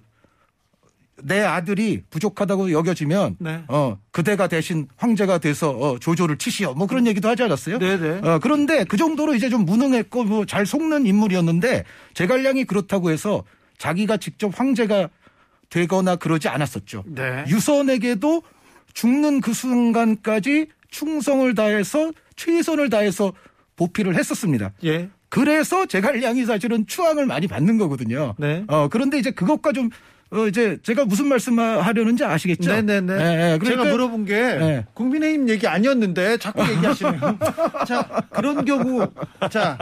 내 1.24 1.42
아들이 1.42 2.04
부족하다고 2.10 2.72
여겨지면 2.72 3.38
네. 3.40 3.64
어, 3.68 3.98
그대가 4.12 4.48
대신 4.48 4.88
황제가 4.98 5.40
돼서 5.40 5.72
어, 5.72 5.98
조조를 6.00 6.38
치시오. 6.38 6.74
뭐 6.74 6.86
그런 6.88 7.08
얘기도 7.08 7.28
하지 7.28 7.44
않았어요? 7.44 7.80
네네. 7.80 8.20
어, 8.28 8.40
그런데 8.42 8.84
그 8.84 8.98
정도로 8.98 9.34
이제 9.36 9.50
좀 9.50 9.66
무능했고 9.66 10.24
뭐 10.24 10.46
잘 10.46 10.66
속는 10.66 11.06
인물이었는데 11.06 11.84
제갈량이 12.14 12.66
그렇다고 12.66 13.10
해서 13.12 13.44
자기가 13.78 14.18
직접 14.18 14.58
황제가 14.58 15.10
되거나 15.70 16.16
그러지 16.16 16.48
않았었죠. 16.48 17.04
네. 17.08 17.44
유선에게도 17.48 18.44
죽는 18.94 19.42
그 19.42 19.54
순간까지 19.54 20.68
충성을 20.90 21.54
다해서 21.56 22.12
최선을 22.36 22.90
다해서 22.90 23.34
보필을 23.76 24.16
했었습니다. 24.16 24.72
예. 24.86 25.10
그래서 25.30 25.86
제갈량이 25.86 26.46
사실은 26.46 26.88
추앙을 26.88 27.26
많이 27.26 27.48
받는 27.48 27.78
거거든요. 27.78 28.36
네. 28.38 28.64
어, 28.68 28.88
그런데 28.90 29.20
이제 29.20 29.32
그것과 29.32 29.74
좀, 29.74 29.90
어, 30.30 30.48
이제 30.48 30.78
제가 30.84 31.06
무슨 31.06 31.28
말씀 31.28 31.58
하려는지 31.60 32.26
아시겠죠? 32.26 32.70
네네네. 32.70 33.14
예, 33.14 33.54
예. 33.54 33.58
그러니까 33.58 33.84
제가 33.84 33.86
물어본 33.86 34.26
게 34.26 34.34
네. 34.34 34.86
국민의힘 34.94 35.48
얘기 35.50 35.68
아니었는데 35.68 36.38
자꾸 36.38 36.62
얘기하시네요. 36.70 37.38
자 37.88 38.24
그런 38.30 38.66
경우 38.66 39.08
자, 39.50 39.78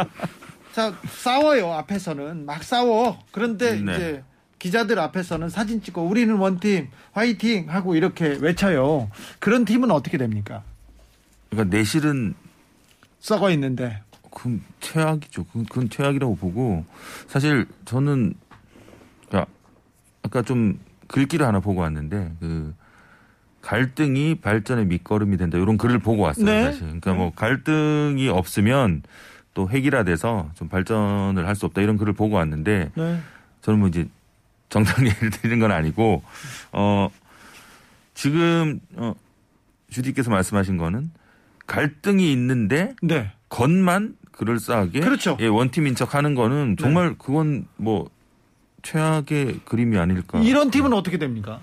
자 0.74 0.94
싸워요 1.10 1.72
앞에서는 1.74 2.46
막 2.46 2.64
싸워. 2.64 3.20
그런데 3.32 3.80
네. 3.80 3.96
이제 3.96 4.24
기자들 4.60 5.00
앞에서는 5.00 5.50
사진 5.50 5.82
찍고 5.82 6.04
우리는 6.04 6.34
원팀 6.36 6.90
화이팅 7.14 7.70
하고 7.70 7.96
이렇게 7.96 8.38
외쳐요. 8.40 9.10
그런 9.40 9.66
팀은 9.66 9.90
어떻게 9.90 10.18
됩니까? 10.18 10.64
그러니까 11.50 11.76
내실은 11.76 12.36
썩어 13.20 13.50
있는데. 13.52 14.02
그건 14.32 14.62
최악이죠. 14.82 15.46
그건, 15.46 15.66
그건 15.66 15.90
최악이라고 15.90 16.36
보고 16.36 16.84
사실 17.28 17.66
저는 17.86 18.34
야, 18.34 18.45
아까 20.26 20.42
좀 20.42 20.80
글귀를 21.08 21.46
하나 21.46 21.60
보고 21.60 21.82
왔는데 21.82 22.32
그 22.40 22.74
갈등이 23.62 24.36
발전의 24.42 24.86
밑거름이 24.88 25.38
된다 25.38 25.58
이런 25.58 25.78
글을 25.78 26.00
보고 26.00 26.24
왔어요. 26.24 26.46
네. 26.46 26.64
사실. 26.66 26.82
그러니까 26.82 27.14
뭐 27.14 27.32
갈등이 27.36 28.28
없으면 28.30 29.04
또 29.54 29.70
획일화돼서 29.70 30.50
좀 30.56 30.68
발전을 30.68 31.48
할 31.48 31.56
수 31.56 31.66
없다 31.68 31.82
이런 31.82 31.98
글을 31.98 32.14
보고 32.14 32.36
왔는데 32.36 32.92
네. 32.96 33.20
저는 33.62 33.80
뭐 33.80 33.88
이제 33.88 34.08
정당 34.70 35.06
얘기를 35.06 35.30
드리는 35.32 35.60
건 35.60 35.72
아니고 35.72 36.24
어 36.72 37.10
지금 38.16 38.80
어 38.96 39.14
주디께서 39.92 40.32
말씀하신 40.32 40.78
거는 40.78 41.12
갈등이 41.68 42.32
있는데 42.34 42.96
네. 43.02 43.32
겉만 43.50 44.16
그럴싸하게 44.32 45.00
그렇죠. 45.00 45.38
예, 45.40 45.48
원팀인 45.48 45.96
척 45.96 46.14
하는 46.16 46.36
거는 46.36 46.76
정말 46.78 47.16
그건 47.18 47.68
뭐 47.78 48.10
최악의 48.86 49.62
그림이 49.66 49.98
아닐까. 49.98 50.40
이런 50.40 50.70
팀은 50.70 50.94
어떻게 50.94 51.18
됩니까? 51.18 51.60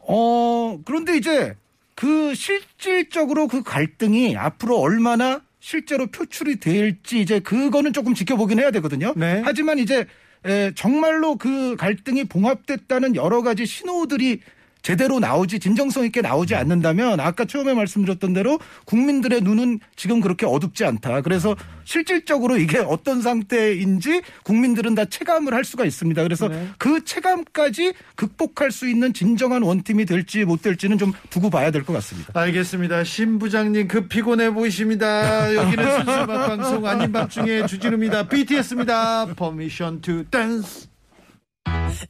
어, 0.00 0.78
그런데 0.84 1.16
이제 1.16 1.56
그 1.94 2.34
실질적으로 2.34 3.48
그 3.48 3.62
갈등이 3.62 4.36
앞으로 4.36 4.78
얼마나 4.78 5.42
실제로 5.58 6.06
표출이 6.06 6.60
될지 6.60 7.20
이제 7.20 7.40
그거는 7.40 7.92
조금 7.92 8.14
지켜보긴 8.14 8.60
해야 8.60 8.70
되거든요. 8.70 9.14
네. 9.16 9.42
하지만 9.44 9.78
이제 9.78 10.06
에, 10.44 10.72
정말로 10.74 11.36
그 11.36 11.74
갈등이 11.76 12.24
봉합됐다는 12.24 13.16
여러 13.16 13.42
가지 13.42 13.66
신호들이 13.66 14.40
제대로 14.84 15.18
나오지 15.18 15.60
진정성 15.60 16.04
있게 16.04 16.20
나오지 16.20 16.54
않는다면 16.54 17.18
아까 17.18 17.46
처음에 17.46 17.72
말씀드렸던 17.72 18.34
대로 18.34 18.58
국민들의 18.84 19.40
눈은 19.40 19.80
지금 19.96 20.20
그렇게 20.20 20.44
어둡지 20.44 20.84
않다. 20.84 21.22
그래서 21.22 21.56
실질적으로 21.84 22.58
이게 22.58 22.78
어떤 22.78 23.22
상태인지 23.22 24.20
국민들은 24.44 24.94
다 24.94 25.06
체감을 25.06 25.54
할 25.54 25.64
수가 25.64 25.86
있습니다. 25.86 26.22
그래서 26.22 26.48
네. 26.48 26.68
그 26.76 27.02
체감까지 27.02 27.94
극복할 28.14 28.70
수 28.70 28.86
있는 28.86 29.14
진정한 29.14 29.62
원팀이 29.62 30.04
될지 30.04 30.44
못 30.44 30.60
될지는 30.60 30.98
좀 30.98 31.12
두고 31.30 31.48
봐야 31.48 31.70
될 31.70 31.82
것 31.84 31.94
같습니다. 31.94 32.38
알겠습니다. 32.38 33.04
신 33.04 33.38
부장님 33.38 33.88
급 33.88 34.10
피곤해 34.10 34.50
보이십니다. 34.52 35.54
여기는 35.54 35.84
순수 35.96 36.10
음악 36.10 36.46
방송 36.46 36.86
아닌 36.86 37.10
밤중에 37.10 37.64
주진우입니다. 37.66 38.28
BTS입니다. 38.28 39.34
Permission 39.34 40.02
to 40.02 40.24
Dance. 40.30 40.93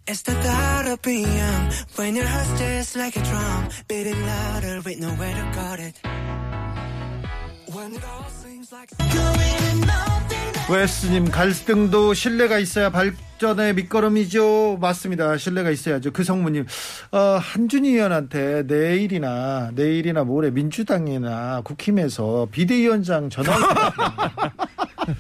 It's 0.07 0.23
the 0.23 0.35
thought 0.43 0.87
of 0.87 1.01
being 1.03 1.27
when 1.97 2.15
your 2.17 2.27
heart's 2.27 2.59
just 2.59 2.97
like 2.97 3.17
a 3.17 3.23
drum, 3.23 3.69
beating 3.89 4.21
louder 4.27 4.81
with 4.85 4.99
nowhere 5.01 5.35
to 5.35 5.51
guard 5.55 5.81
it. 5.81 6.01
When 7.73 7.95
it 7.95 8.03
all 8.05 8.29
seems 8.31 8.73
like. 8.73 8.91
웨스님 10.67 11.31
갈등도 11.31 12.15
신뢰가 12.15 12.59
있어야 12.59 12.89
발전의 12.91 13.75
밑거름이죠. 13.75 14.79
맞습니다. 14.81 15.37
신뢰가 15.37 15.71
있어야죠. 15.71 16.11
그 16.13 16.25
성무님 16.25 16.65
어, 17.13 17.19
한준희 17.39 17.91
의원한테 17.91 18.63
내일이나 18.67 19.71
내일이나 19.75 20.25
모레 20.25 20.51
민주당이나 20.53 21.61
국힘에서 21.65 22.49
비대위원장 22.51 23.29
전화 23.29 23.53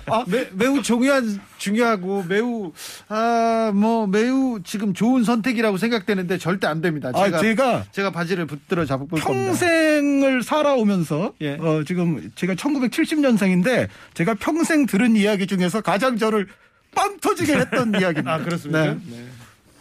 아, 0.06 0.24
매, 0.26 0.46
매우 0.52 0.82
중요한 0.82 1.40
중요하고 1.58 2.24
매우 2.28 2.72
아 3.08 3.72
뭐 3.74 4.06
매우 4.06 4.60
지금 4.62 4.92
좋은 4.94 5.24
선택이라고 5.24 5.78
생각되는데 5.78 6.38
절대 6.38 6.66
안 6.66 6.80
됩니다. 6.80 7.10
아, 7.14 7.24
제가 7.24 7.38
제가 7.40 7.84
제가 7.92 8.10
바지를 8.10 8.46
붙들어 8.46 8.84
잡을 8.84 9.06
겁니다. 9.08 9.26
평생을 9.28 10.42
살아오면서 10.42 11.32
예. 11.40 11.54
어, 11.54 11.82
지금 11.86 12.30
제가 12.34 12.54
1970년생인데 12.54 13.88
제가 14.14 14.34
평생 14.34 14.86
들은 14.86 15.16
이야기 15.16 15.46
중에서 15.46 15.80
가장 15.80 16.18
저를 16.18 16.46
빵 16.94 17.18
터지게 17.20 17.54
했던 17.56 17.92
이야기입니다. 18.00 18.34
아 18.34 18.38
그렇습니까? 18.38 18.84
네. 18.84 18.98
네. 19.10 19.24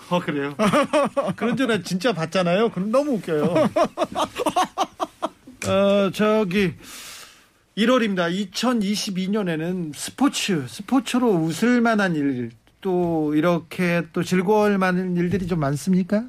어 0.09 0.19
그래요. 0.19 0.55
그런 1.35 1.55
전에 1.57 1.81
진짜 1.83 2.13
봤잖아요. 2.13 2.69
그럼 2.69 2.91
너무 2.91 3.13
웃겨요. 3.13 3.69
어, 5.67 6.09
저기 6.13 6.73
1월입니다. 7.77 8.31
2022년에는 8.53 9.93
스포츠, 9.95 10.65
스포츠로 10.67 11.29
웃을 11.31 11.81
만한 11.81 12.15
일, 12.15 12.51
또 12.81 13.33
이렇게 13.35 14.03
또 14.13 14.21
즐거울 14.23 14.77
만한 14.77 15.15
일들이 15.17 15.47
좀 15.47 15.59
많습니까? 15.59 16.23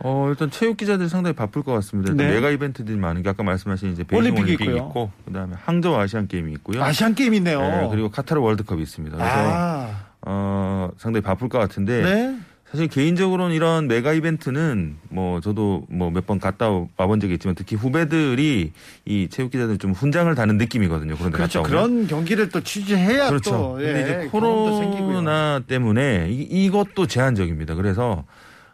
어, 0.00 0.28
일단 0.28 0.50
체육 0.50 0.76
기자들이 0.76 1.08
상당히 1.08 1.34
바쁠 1.34 1.62
것 1.62 1.72
같습니다. 1.74 2.12
네. 2.12 2.28
메가 2.28 2.50
이벤트들이 2.50 2.96
많은 2.96 3.22
게 3.22 3.30
아까 3.30 3.42
말씀하신 3.42 3.92
이제 3.92 4.02
베이징 4.02 4.16
올림픽이 4.18 4.42
올림픽이 4.42 4.70
있고요. 4.70 4.88
있고 4.88 5.10
그다음에 5.24 5.54
항저우 5.56 5.96
아시안 5.96 6.26
게임이 6.26 6.52
있고요. 6.54 6.82
아시안 6.82 7.14
게임 7.14 7.34
있네요. 7.34 7.60
네, 7.60 7.88
그리고 7.90 8.10
카타르 8.10 8.40
월드컵이 8.40 8.82
있습니다. 8.82 9.16
그래서 9.16 9.32
아, 9.34 10.06
어, 10.22 10.90
상당히 10.98 11.22
바쁠 11.22 11.48
것 11.48 11.58
같은데 11.58 12.02
네. 12.02 12.38
사실 12.74 12.88
개인적으로는 12.88 13.54
이런 13.54 13.86
메가 13.86 14.12
이벤트는 14.14 14.96
뭐 15.08 15.40
저도 15.40 15.84
뭐 15.88 16.10
몇 16.10 16.26
번 16.26 16.40
갔다 16.40 16.68
와본 16.96 17.20
적이 17.20 17.34
있지만 17.34 17.54
특히 17.54 17.76
후배들이 17.76 18.72
이 19.04 19.28
체육 19.30 19.52
기자들 19.52 19.78
좀 19.78 19.92
훈장을 19.92 20.34
다는 20.34 20.58
느낌이거든요. 20.58 21.14
그런 21.16 21.30
데 21.30 21.36
그렇죠. 21.36 21.62
갔다 21.62 21.76
오면. 21.76 21.88
그런 21.96 22.06
경기를 22.08 22.48
또 22.48 22.60
취재해야 22.62 23.28
그렇죠. 23.28 23.50
또 23.52 23.72
근데 23.74 23.96
예, 23.96 24.02
이제 24.02 24.28
경험도 24.32 24.78
생기고요. 24.80 25.06
코로나 25.06 25.60
때문에 25.64 26.26
이, 26.32 26.64
이것도 26.64 27.06
제한적입니다. 27.06 27.76
그래서 27.76 28.24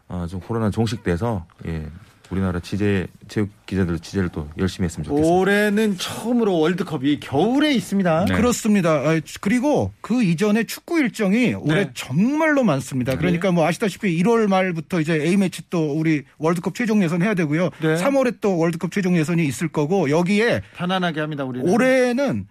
어, 0.09 0.27
좀 0.31 0.41
코로나 0.41 0.71
종식돼서 0.71 1.45
예, 1.67 1.85
우리나라 2.31 2.61
취재 2.61 3.07
체육 3.29 3.51
기자들 3.67 3.99
취재를 3.99 4.29
또 4.29 4.49
열심히 4.59 4.85
했으면 4.85 5.05
좋겠습니다. 5.05 5.35
올해는 5.35 5.99
처음으로 5.99 6.59
월드컵이 6.59 7.21
겨울에 7.21 7.73
있습니다. 7.75 8.25
네. 8.27 8.35
그렇습니다. 8.35 8.91
아, 8.91 9.21
그리고 9.41 9.93
그 10.01 10.23
이전에 10.23 10.65
축구 10.65 11.01
일정이 11.01 11.55
올해 11.55 11.87
네. 11.87 11.91
정말로 11.95 12.63
많습니다. 12.63 13.17
그러니까 13.17 13.51
뭐 13.51 13.67
아시다시피 13.67 14.23
1월 14.23 14.49
말부터 14.49 15.01
이제 15.01 15.15
A 15.15 15.37
매치 15.37 15.63
또 15.71 15.93
우리 15.93 16.23
월드컵 16.39 16.75
최종 16.75 17.03
예선 17.03 17.23
해야 17.23 17.35
되고요. 17.35 17.71
네. 17.81 17.95
3월에 17.97 18.37
또 18.41 18.57
월드컵 18.59 18.93
최종 18.93 19.17
예선이 19.17 19.45
있을 19.45 19.69
거고 19.69 20.11
여기에 20.11 20.63
편안하게 20.77 21.21
합니다. 21.21 21.45
우리는. 21.45 21.69
올해는 21.69 22.47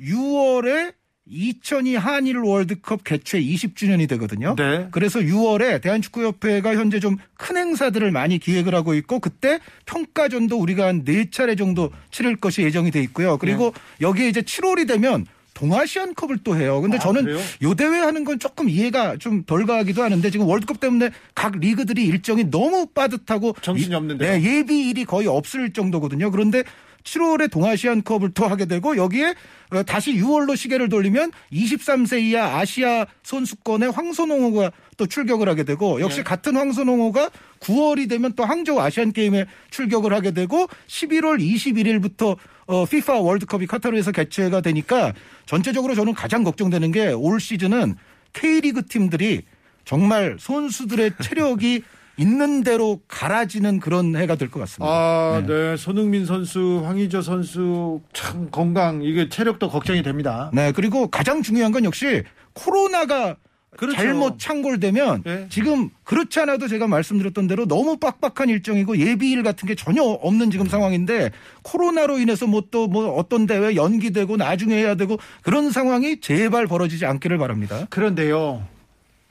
6월에 0.00 0.94
2002 1.26 1.96
한일 1.96 2.36
월드컵 2.38 3.02
개최 3.02 3.40
20주년이 3.40 4.06
되거든요. 4.10 4.54
네. 4.58 4.88
그래서 4.90 5.20
6월에 5.20 5.80
대한축구협회가 5.80 6.74
현재 6.74 7.00
좀 7.00 7.16
큰 7.36 7.56
행사들을 7.58 8.10
많이 8.10 8.38
기획을 8.38 8.74
하고 8.74 8.94
있고 8.94 9.18
그때 9.20 9.58
평가전도 9.84 10.56
우리가 10.58 10.86
한네 10.86 11.28
차례 11.30 11.56
정도 11.56 11.90
치를 12.10 12.36
것이 12.36 12.62
예정이 12.62 12.90
돼 12.90 13.02
있고요. 13.02 13.36
그리고 13.36 13.74
여기에 14.00 14.28
이제 14.30 14.40
7월이 14.40 14.88
되면 14.88 15.26
동아시안컵을 15.52 16.38
또 16.42 16.56
해요. 16.56 16.80
근데 16.80 16.96
아, 16.96 17.00
저는 17.00 17.24
그래요? 17.24 17.38
요 17.62 17.74
대회 17.74 17.98
하는 17.98 18.24
건 18.24 18.38
조금 18.38 18.68
이해가 18.70 19.18
좀 19.18 19.44
덜 19.44 19.66
가기도 19.66 20.02
하는데 20.02 20.28
지금 20.30 20.46
월드컵 20.46 20.80
때문에 20.80 21.10
각 21.34 21.58
리그들이 21.58 22.04
일정이 22.06 22.50
너무 22.50 22.86
빠듯하고 22.86 23.54
정신이 23.60 23.92
이- 23.92 23.94
없는데요? 23.94 24.32
네, 24.38 24.42
예비 24.42 24.88
일이 24.88 25.04
거의 25.04 25.26
없을 25.28 25.70
정도거든요. 25.72 26.30
그런데 26.30 26.64
7월에 27.04 27.50
동아시안컵을 27.50 28.30
또 28.34 28.46
하게 28.46 28.64
되고 28.64 28.96
여기에 28.96 29.34
어, 29.70 29.82
다시 29.82 30.14
6월로 30.14 30.56
시계를 30.56 30.88
돌리면 30.88 31.30
23세 31.52 32.22
이하 32.22 32.58
아시아 32.58 33.06
선수권의 33.22 33.90
황선홍호가 33.92 34.72
또 34.96 35.06
출격을 35.06 35.48
하게 35.48 35.64
되고 35.64 36.00
역시 36.00 36.22
같은 36.24 36.56
황선홍호가 36.56 37.30
9월이 37.60 38.08
되면 38.08 38.32
또 38.34 38.44
항저우 38.44 38.80
아시안 38.80 39.12
게임에 39.12 39.46
출격을 39.70 40.12
하게 40.12 40.30
되고 40.32 40.66
11월 40.86 41.40
21일부터 41.40 42.36
어, 42.66 42.82
FIFA 42.82 43.20
월드컵이 43.20 43.66
카타르에서 43.66 44.12
개최가 44.12 44.62
되니까 44.62 45.12
전체적으로 45.46 45.94
저는 45.94 46.14
가장 46.14 46.42
걱정되는 46.42 46.92
게 46.92 47.12
올 47.12 47.38
시즌은 47.40 47.96
K리그 48.32 48.86
팀들이 48.86 49.42
정말 49.84 50.36
선수들의 50.40 51.12
체력이 51.22 51.82
있는 52.16 52.62
대로 52.62 53.00
갈아지는 53.08 53.80
그런 53.80 54.16
해가 54.16 54.36
될 54.36 54.48
것 54.50 54.60
같습니다. 54.60 54.86
아, 54.92 55.42
네. 55.46 55.76
손흥민 55.76 56.26
선수, 56.26 56.82
황의조 56.84 57.22
선수 57.22 58.00
참 58.12 58.50
건강 58.50 59.02
이게 59.02 59.28
체력도 59.28 59.68
걱정이 59.68 60.02
됩니다. 60.02 60.50
네, 60.52 60.72
그리고 60.72 61.08
가장 61.08 61.42
중요한 61.42 61.72
건 61.72 61.84
역시 61.84 62.22
코로나가 62.52 63.36
그렇죠. 63.76 63.96
잘못 63.96 64.38
창궐되면 64.38 65.22
네. 65.24 65.46
지금 65.50 65.90
그렇지 66.04 66.38
않아도 66.38 66.68
제가 66.68 66.86
말씀드렸던 66.86 67.48
대로 67.48 67.66
너무 67.66 67.96
빡빡한 67.96 68.48
일정이고 68.48 68.98
예비일 68.98 69.42
같은 69.42 69.66
게 69.66 69.74
전혀 69.74 70.00
없는 70.02 70.52
지금 70.52 70.68
상황인데 70.68 71.32
코로나로 71.64 72.20
인해서 72.20 72.46
뭐 72.46 72.62
또뭐 72.70 73.16
어떤 73.16 73.46
대회 73.48 73.74
연기되고 73.74 74.36
나중에 74.36 74.76
해야 74.76 74.94
되고 74.94 75.18
그런 75.42 75.72
상황이 75.72 76.20
제발 76.20 76.68
벌어지지 76.68 77.04
않기를 77.04 77.36
바랍니다. 77.38 77.86
그런데요. 77.90 78.62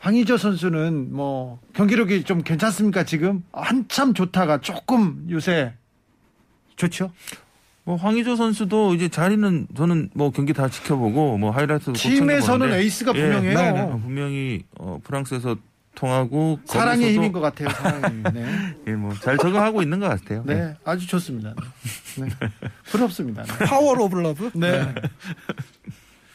황의조 0.04 0.38
선수는 0.38 1.14
뭐 1.16 1.60
경기력이 1.72 2.26
좀 2.26 2.44
괜찮습니까 2.44 3.06
지금? 3.06 3.42
한참 3.54 4.14
좋다가 4.14 4.60
조금 4.60 5.26
요새 5.30 5.74
좋죠? 6.76 7.10
뭐 7.86 7.96
황의조 7.96 8.36
선수도 8.36 8.96
이제 8.96 9.08
자리는 9.08 9.68
저는 9.74 10.10
뭐 10.14 10.30
경기 10.32 10.52
다 10.52 10.68
지켜보고 10.68 11.38
뭐 11.38 11.52
하이라이트도 11.52 11.94
꼭 11.94 11.98
팀에서는 11.98 12.74
에이스가 12.74 13.14
예, 13.16 13.22
분명해요. 13.22 13.58
네, 13.58 13.72
네. 13.72 13.80
어, 13.80 13.98
분명히 14.04 14.66
어, 14.78 15.00
프랑스에서 15.02 15.56
통하고 15.96 16.60
사랑의 16.66 17.14
힘인 17.14 17.32
것 17.32 17.40
같아요. 17.40 17.70
사랑의 17.70 18.10
힘. 18.10 18.24
네. 18.24 18.76
예, 18.88 18.92
뭐 18.92 19.18
잘 19.18 19.38
적응하고 19.38 19.82
있는 19.82 20.02
것 20.02 20.10
같아요. 20.10 20.44
네, 20.46 20.76
아주 20.84 21.08
좋습니다. 21.08 21.54
네. 22.18 22.26
네. 22.26 22.50
부럽습니다. 22.88 23.44
네. 23.44 23.66
Power 23.66 23.94
of 23.94 24.18
love? 24.18 24.52
네. 24.54 24.94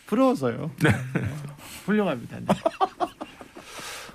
부러워서요. 0.07 0.71
네. 0.83 0.91
훌륭합니다. 1.85 2.39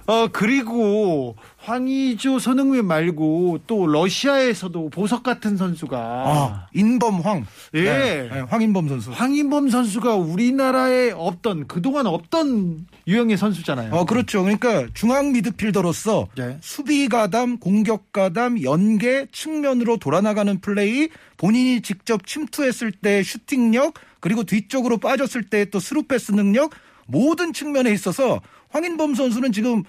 네. 0.06 0.14
어, 0.14 0.28
그리고 0.32 1.36
황의조 1.58 2.39
손흥민 2.39 2.86
말고 2.86 3.60
또 3.68 3.88
러시아에서도 3.88 4.89
보석 4.89 5.24
같은 5.24 5.56
선수가 5.56 5.97
아, 5.97 6.68
인범황. 6.74 7.45
예. 7.76 7.84
네, 7.84 8.30
네, 8.32 8.39
황인범 8.41 8.89
선수. 8.89 9.12
황인범 9.12 9.70
선수가 9.70 10.16
우리나라에 10.16 11.12
없던 11.12 11.68
그동안 11.68 12.06
없던 12.08 12.86
유형의 13.08 13.38
선수잖아요. 13.38 13.93
어, 13.93 14.06
그렇죠. 14.06 14.41
그러니까 14.43 14.88
중앙 14.93 15.32
미드필더로서 15.32 16.28
네. 16.36 16.58
수비 16.62 17.08
가담, 17.08 17.58
공격 17.58 18.12
가담, 18.12 18.62
연계, 18.62 19.28
측면으로 19.32 19.97
돌아나가는 19.97 20.60
플레이, 20.60 21.10
본인이 21.38 21.82
직접 21.82 22.28
침투했을 22.28 22.91
때 22.91 23.24
슈팅력, 23.24 23.93
그리고 24.20 24.43
뒤쪽으로 24.43 24.97
빠졌을 24.97 25.43
때 25.43 25.66
또 25.66 25.80
스루 25.80 26.04
패스 26.04 26.32
능력, 26.32 26.72
모든 27.08 27.51
측면에 27.54 27.91
있어서 27.91 28.41
황인범 28.74 29.15
선수는 29.15 29.51
지금 29.51 29.84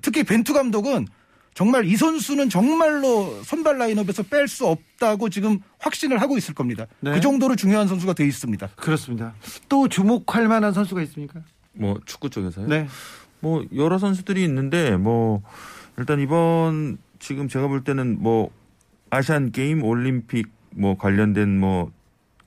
특히 0.00 0.24
벤투 0.24 0.52
감독은 0.52 1.06
정말 1.54 1.84
이 1.84 1.96
선수는 1.96 2.48
정말로 2.48 3.42
선발 3.44 3.78
라인업에서 3.78 4.22
뺄 4.24 4.48
수 4.48 4.66
없다고 4.66 5.28
지금 5.28 5.60
확신을 5.78 6.20
하고 6.20 6.38
있을 6.38 6.54
겁니다. 6.54 6.86
네. 7.00 7.12
그 7.12 7.20
정도로 7.20 7.56
중요한 7.56 7.86
선수가 7.86 8.14
돼 8.14 8.26
있습니다. 8.26 8.68
그렇습니다. 8.76 9.34
또 9.68 9.86
주목할 9.88 10.48
만한 10.48 10.72
선수가 10.72 11.02
있습니까? 11.02 11.40
뭐 11.74 12.00
축구 12.06 12.30
쪽에서요. 12.30 12.66
네. 12.66 12.88
뭐 13.40 13.64
여러 13.76 13.98
선수들이 13.98 14.42
있는데 14.44 14.96
뭐 14.96 15.42
일단 15.98 16.20
이번 16.20 16.96
지금 17.18 17.48
제가 17.48 17.68
볼 17.68 17.84
때는 17.84 18.16
뭐 18.20 18.50
아시안 19.10 19.52
게임, 19.52 19.84
올림픽 19.84 20.48
뭐 20.70 20.96
관련된 20.96 21.60
뭐 21.60 21.92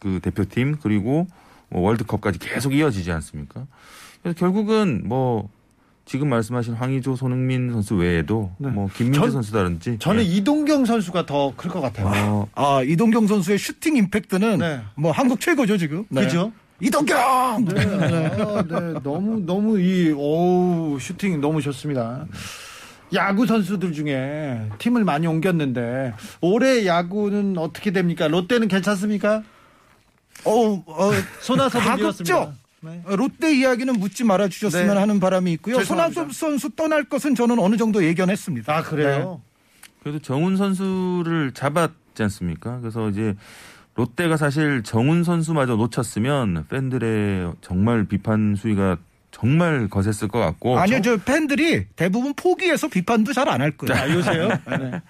그 0.05 0.19
대표팀 0.21 0.77
그리고 0.81 1.27
뭐 1.69 1.81
월드컵까지 1.81 2.37
계속 2.37 2.75
이어지지 2.75 3.11
않습니까? 3.11 3.65
그래서 4.21 4.37
결국은 4.37 5.01
뭐 5.05 5.49
지금 6.05 6.29
말씀하신 6.29 6.75
황의조, 6.75 7.15
손흥민 7.15 7.71
선수 7.71 7.95
외에도 7.95 8.51
네. 8.59 8.69
뭐 8.69 8.87
김민재 8.95 9.19
전- 9.21 9.31
선수다든지 9.31 9.97
저는 9.99 10.21
예. 10.21 10.25
이동경 10.27 10.85
선수가 10.85 11.25
더 11.25 11.53
클 11.57 11.69
것 11.71 11.81
같아요. 11.81 12.07
어, 12.07 12.47
아, 12.53 12.83
이동경 12.83 13.25
선수의 13.27 13.57
슈팅 13.57 13.97
임팩트는 13.97 14.59
네. 14.59 14.81
뭐 14.95 15.11
한국 15.11 15.39
최고죠, 15.41 15.77
지금. 15.77 16.05
네. 16.09 16.21
그죠? 16.21 16.51
이동경! 16.79 17.65
네, 17.65 17.81
아, 17.81 18.63
네, 18.67 18.99
너무 19.01 19.39
너무 19.45 19.79
이 19.79 20.11
오우 20.11 20.99
슈팅 20.99 21.39
너무 21.41 21.61
좋습니다. 21.61 22.25
야구 23.13 23.47
선수들 23.47 23.93
중에 23.93 24.69
팀을 24.77 25.05
많이 25.05 25.25
옮겼는데 25.25 26.13
올해 26.41 26.85
야구는 26.85 27.57
어떻게 27.57 27.91
됩니까? 27.91 28.27
롯데는 28.27 28.67
괜찮습니까? 28.67 29.41
어, 30.43 30.83
어, 30.85 31.11
손아섭은 31.41 31.85
가급적 31.85 32.05
이었습니다. 32.29 32.53
네. 32.85 33.01
롯데 33.15 33.53
이야기는 33.55 33.93
묻지 33.99 34.23
말아 34.23 34.47
주셨으면 34.47 34.87
네. 34.93 34.99
하는 34.99 35.19
바람이 35.19 35.51
있고요. 35.53 35.83
손아섭 35.83 36.33
선수 36.33 36.69
떠날 36.75 37.03
것은 37.05 37.35
저는 37.35 37.59
어느 37.59 37.75
정도 37.77 38.03
예견했습니다. 38.03 38.73
아 38.75 38.83
그래요? 38.83 39.41
그래도 40.03 40.19
정훈 40.19 40.55
선수를 40.55 41.51
잡았지 41.53 42.21
않습니까? 42.23 42.79
그래서 42.79 43.09
이제 43.09 43.35
롯데가 43.95 44.37
사실 44.37 44.83
정훈 44.83 45.23
선수마저 45.23 45.75
놓쳤으면 45.75 46.65
팬들의 46.69 47.53
정말 47.61 48.05
비판 48.05 48.55
수위가 48.55 48.97
정말 49.31 49.87
거셌을 49.89 50.27
것 50.29 50.39
같고. 50.39 50.77
아니요, 50.79 51.01
저 51.01 51.17
팬들이 51.17 51.85
대부분 51.95 52.33
포기해서 52.35 52.87
비판도 52.87 53.33
잘 53.33 53.49
안 53.49 53.61
할 53.61 53.71
거예요. 53.71 54.01
아 54.01 54.09
요새요? 54.13 54.47
네. 54.79 55.01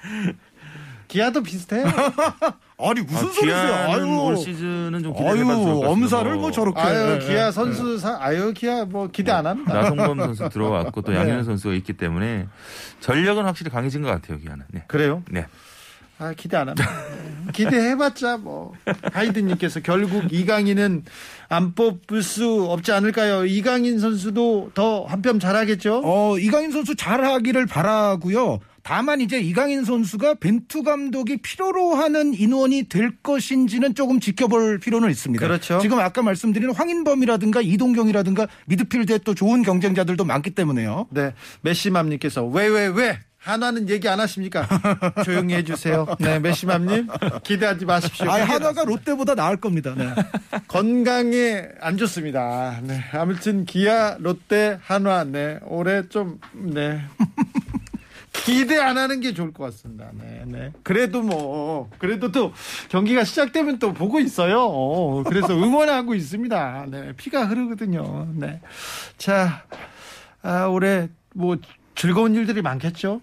기아도 1.08 1.43
비슷해요. 1.43 1.86
아니 2.78 3.01
무슨 3.01 3.28
아, 3.30 3.32
소리세요? 3.32 3.45
기아는 3.45 4.18
올 4.20 4.34
아유, 4.36 4.43
시즌은 4.43 5.03
좀것 5.03 5.26
아유. 5.26 5.82
엄살을 5.86 6.36
뭐 6.36 6.51
저렇게. 6.51 6.80
아유 6.82 7.20
예, 7.22 7.26
기아 7.26 7.47
예. 7.47 7.51
선수 7.51 7.97
사 7.97 8.18
아유 8.20 8.53
기아 8.53 8.86
뭐 8.86 9.08
기대 9.08 9.32
안 9.32 9.47
합니다. 9.47 9.74
나성범 9.74 10.18
선수 10.36 10.49
들어왔고 10.51 11.01
또 11.01 11.12
네. 11.12 11.20
양현 11.20 11.43
선수가 11.43 11.74
있기 11.76 11.93
때문에 11.93 12.47
전력은 12.99 13.45
확실히 13.45 13.72
강해진 13.72 14.01
것 14.01 14.10
같아요, 14.10 14.39
기아는. 14.39 14.66
네. 14.72 14.84
그래요? 14.88 15.24
네. 15.32 15.45
아 16.18 16.34
기대 16.36 16.56
안 16.58 16.70
합니다. 16.70 16.89
네. 17.45 17.51
기대해봤자 17.53 18.38
뭐 18.38 18.74
하이든님께서 19.14 19.82
결국 19.82 20.32
이강인은 20.32 21.03
안 21.49 21.76
뽑을 21.76 22.24
수 22.24 22.66
없지 22.70 22.91
않을까요? 22.93 23.45
이강인 23.45 23.99
선수도 23.99 24.72
더 24.74 25.03
한뼘 25.06 25.39
잘하겠죠? 25.39 26.01
어, 26.06 26.38
이강인 26.39 26.72
선수 26.72 26.95
잘하기를 26.95 27.66
바라고요. 27.68 28.60
다만 28.86 29.19
이제 29.19 29.39
이강인 29.39 29.83
선수가 29.83 30.36
벤투 30.36 30.83
감독이 30.83 31.38
필요로 31.38 31.95
하는 31.95 32.36
인원이 32.36 32.83
될 32.83 33.17
것인지는 33.23 33.95
조금 33.95 34.19
지켜볼 34.19 34.77
필요는 34.79 35.09
있습니다. 35.09 35.43
그렇죠. 35.43 35.79
지금 35.79 35.99
아까 35.99 36.21
말씀드린 36.21 36.69
황인범이라든가 36.71 37.61
이동경이라든가 37.61 38.47
미드필드에 38.67 39.17
또 39.25 39.33
좋은 39.33 39.63
경쟁자들도 39.63 40.23
많기 40.23 40.51
때문에요. 40.51 41.07
네, 41.09 41.33
메시맘님께서 41.61 42.45
왜 42.45 42.67
왜 42.67 42.86
왜? 42.88 43.19
한화는 43.39 43.89
얘기 43.89 44.07
안 44.09 44.19
하십니까? 44.19 44.67
조용히 45.23 45.53
해주세요. 45.55 46.07
네, 46.19 46.39
메시맘님 46.39 47.07
기대하지 47.43 47.86
마십시오. 47.86 48.29
아, 48.29 48.43
하나가 48.43 48.83
롯데보다 48.83 49.33
나을 49.36 49.57
겁니다. 49.57 49.93
네. 49.95 50.09
건강에 50.67 51.63
안 51.79 51.97
좋습니다. 51.97 52.79
네, 52.83 53.03
아무튼 53.13 53.65
기아, 53.65 54.17
롯데, 54.19 54.79
한화, 54.81 55.23
네, 55.25 55.59
올해 55.65 56.07
좀 56.09 56.39
네. 56.53 57.01
기대 58.45 58.77
안 58.77 58.97
하는 58.97 59.19
게 59.21 59.33
좋을 59.33 59.51
것 59.51 59.63
같습니다. 59.65 60.11
네, 60.13 60.43
네. 60.45 60.71
그래도 60.83 61.23
뭐, 61.23 61.89
그래도 61.97 62.31
또 62.31 62.53
경기가 62.89 63.23
시작되면 63.23 63.79
또 63.79 63.91
보고 63.91 64.19
있어요. 64.19 64.61
어, 64.61 65.23
그래서 65.23 65.47
응원하고 65.57 66.13
있습니다. 66.13 66.85
네, 66.89 67.13
피가 67.17 67.45
흐르거든요. 67.45 68.27
네. 68.35 68.61
자, 69.17 69.63
아, 70.43 70.65
올해 70.65 71.09
뭐 71.33 71.57
즐거운 71.95 72.35
일들이 72.35 72.61
많겠죠? 72.61 73.19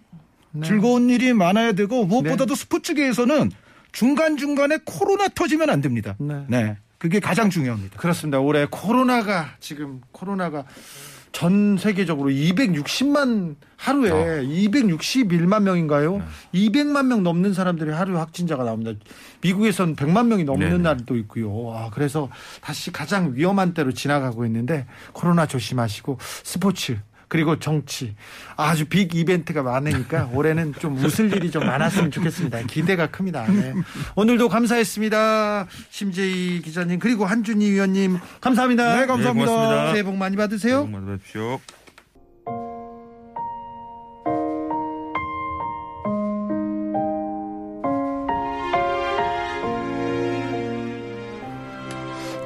네. 0.50 0.66
즐거운 0.66 1.08
일이 1.08 1.32
많아야 1.32 1.72
되고 1.72 2.04
무엇보다도 2.04 2.56
스포츠계에서는 2.56 3.52
중간 3.92 4.36
중간에 4.36 4.78
코로나 4.84 5.28
터지면 5.28 5.70
안 5.70 5.80
됩니다. 5.80 6.16
네. 6.18 6.44
네. 6.48 6.76
그게 6.98 7.20
가장 7.20 7.48
중요합니다. 7.48 7.98
그렇습니다. 7.98 8.40
올해 8.40 8.66
코로나가 8.70 9.54
지금 9.60 10.00
코로나가 10.12 10.64
전 11.32 11.76
세계적으로 11.78 12.30
260만 12.30 13.56
하루에 13.76 14.10
어. 14.10 14.42
261만 14.42 15.62
명인가요? 15.62 16.22
200만 16.54 17.06
명 17.06 17.22
넘는 17.22 17.54
사람들이 17.54 17.90
하루 17.90 18.18
확진자가 18.18 18.64
나옵니다. 18.64 18.92
미국에서는 19.40 19.96
100만 19.96 20.26
명이 20.26 20.44
넘는 20.44 20.68
네네. 20.68 20.82
날도 20.82 21.16
있고요. 21.16 21.72
아, 21.74 21.90
그래서 21.92 22.28
다시 22.60 22.92
가장 22.92 23.34
위험한 23.34 23.74
때로 23.74 23.92
지나가고 23.92 24.44
있는데 24.46 24.86
코로나 25.12 25.46
조심하시고 25.46 26.18
스포츠 26.44 26.98
그리고 27.32 27.58
정치 27.58 28.14
아주 28.58 28.84
빅 28.84 29.14
이벤트가 29.14 29.62
많으니까 29.62 30.28
올해는 30.36 30.74
좀 30.78 30.98
웃을 30.98 31.34
일이 31.34 31.50
좀 31.50 31.64
많았으면 31.64 32.10
좋겠습니다. 32.10 32.60
기대가 32.66 33.06
큽니다. 33.06 33.46
네. 33.46 33.72
오늘도 34.16 34.50
감사했습니다. 34.50 35.66
심재희 35.88 36.60
기자님 36.60 36.98
그리고 36.98 37.24
한준희 37.24 37.70
위원님 37.70 38.18
감사합니다. 38.38 39.00
네, 39.00 39.06
감사합니다. 39.06 39.84
네. 39.84 39.92
새해 39.92 40.02
복 40.02 40.14
많이 40.16 40.36
받으세요. 40.36 40.82
복 40.82 40.90
많이 40.90 41.06
받으십시오. 41.06 41.58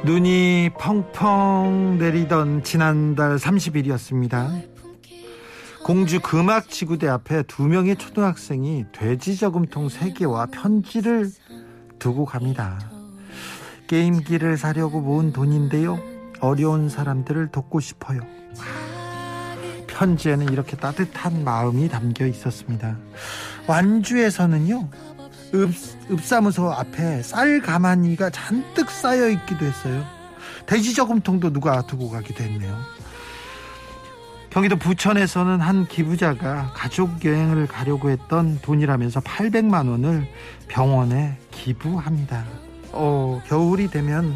눈이 0.04 0.70
펑펑 0.78 1.98
내리던 1.98 2.62
지난달 2.62 3.34
30일이었습니다. 3.34 4.75
공주 5.86 6.18
금악지구대 6.18 7.06
앞에 7.06 7.44
두 7.44 7.68
명의 7.68 7.94
초등학생이 7.94 8.86
돼지 8.90 9.36
저금통 9.36 9.86
3개와 9.86 10.50
편지를 10.50 11.30
두고 12.00 12.24
갑니다. 12.24 12.80
게임기를 13.86 14.56
사려고 14.56 15.00
모은 15.00 15.32
돈인데요. 15.32 16.02
어려운 16.40 16.88
사람들을 16.88 17.52
돕고 17.52 17.78
싶어요. 17.78 18.20
편지에는 19.86 20.48
이렇게 20.48 20.76
따뜻한 20.76 21.44
마음이 21.44 21.88
담겨 21.88 22.26
있었습니다. 22.26 22.98
완주에서는요. 23.68 24.88
읍, 25.54 25.70
읍사무소 26.10 26.72
앞에 26.72 27.22
쌀 27.22 27.60
가마니가 27.60 28.30
잔뜩 28.30 28.90
쌓여 28.90 29.28
있기도 29.28 29.64
했어요. 29.64 30.04
돼지 30.66 30.94
저금통도 30.94 31.52
누가 31.52 31.86
두고 31.86 32.10
가기도 32.10 32.42
했네요. 32.42 32.95
경기도 34.56 34.76
부천에서는 34.76 35.60
한 35.60 35.86
기부자가 35.86 36.72
가족 36.72 37.22
여행을 37.22 37.66
가려고 37.66 38.08
했던 38.08 38.58
돈이라면서 38.62 39.20
800만 39.20 39.86
원을 39.86 40.26
병원에 40.66 41.36
기부합니다. 41.50 42.42
어, 42.92 43.42
겨울이 43.46 43.88
되면 43.88 44.34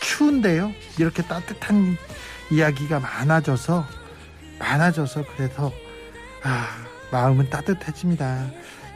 추운데요. 0.00 0.70
이렇게 1.00 1.24
따뜻한 1.24 1.96
이야기가 2.52 3.00
많아져서 3.00 3.84
많아져서 4.60 5.24
그래서 5.34 5.72
아, 6.44 6.68
마음은 7.10 7.50
따뜻해집니다. 7.50 8.46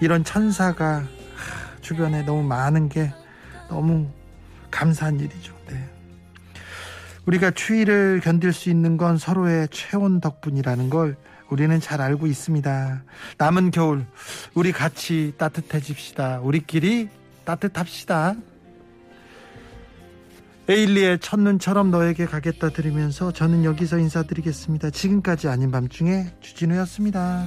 이런 0.00 0.22
천사가 0.22 0.98
아, 0.98 1.80
주변에 1.80 2.22
너무 2.22 2.44
많은 2.44 2.88
게 2.88 3.12
너무 3.68 4.06
감사한 4.70 5.18
일이죠. 5.18 5.57
네. 7.28 7.32
우리가 7.36 7.50
추위를 7.50 8.20
견딜 8.24 8.52
수 8.54 8.70
있는 8.70 8.96
건 8.96 9.18
서로의 9.18 9.68
체온 9.70 10.20
덕분이라는 10.20 10.88
걸 10.88 11.16
우리는 11.50 11.78
잘 11.78 12.00
알고 12.00 12.26
있습니다. 12.26 13.02
남은 13.36 13.70
겨울 13.70 14.06
우리 14.54 14.72
같이 14.72 15.34
따뜻해집시다. 15.36 16.40
우리끼리 16.40 17.08
따뜻합시다. 17.44 18.34
에일리의 20.70 21.18
첫눈처럼 21.20 21.90
너에게 21.90 22.26
가겠다 22.26 22.70
들으면서 22.70 23.32
저는 23.32 23.64
여기서 23.64 23.98
인사드리겠습니다. 23.98 24.90
지금까지 24.90 25.48
아닌 25.48 25.70
밤중에 25.70 26.26
주진우였습니다. 26.40 27.46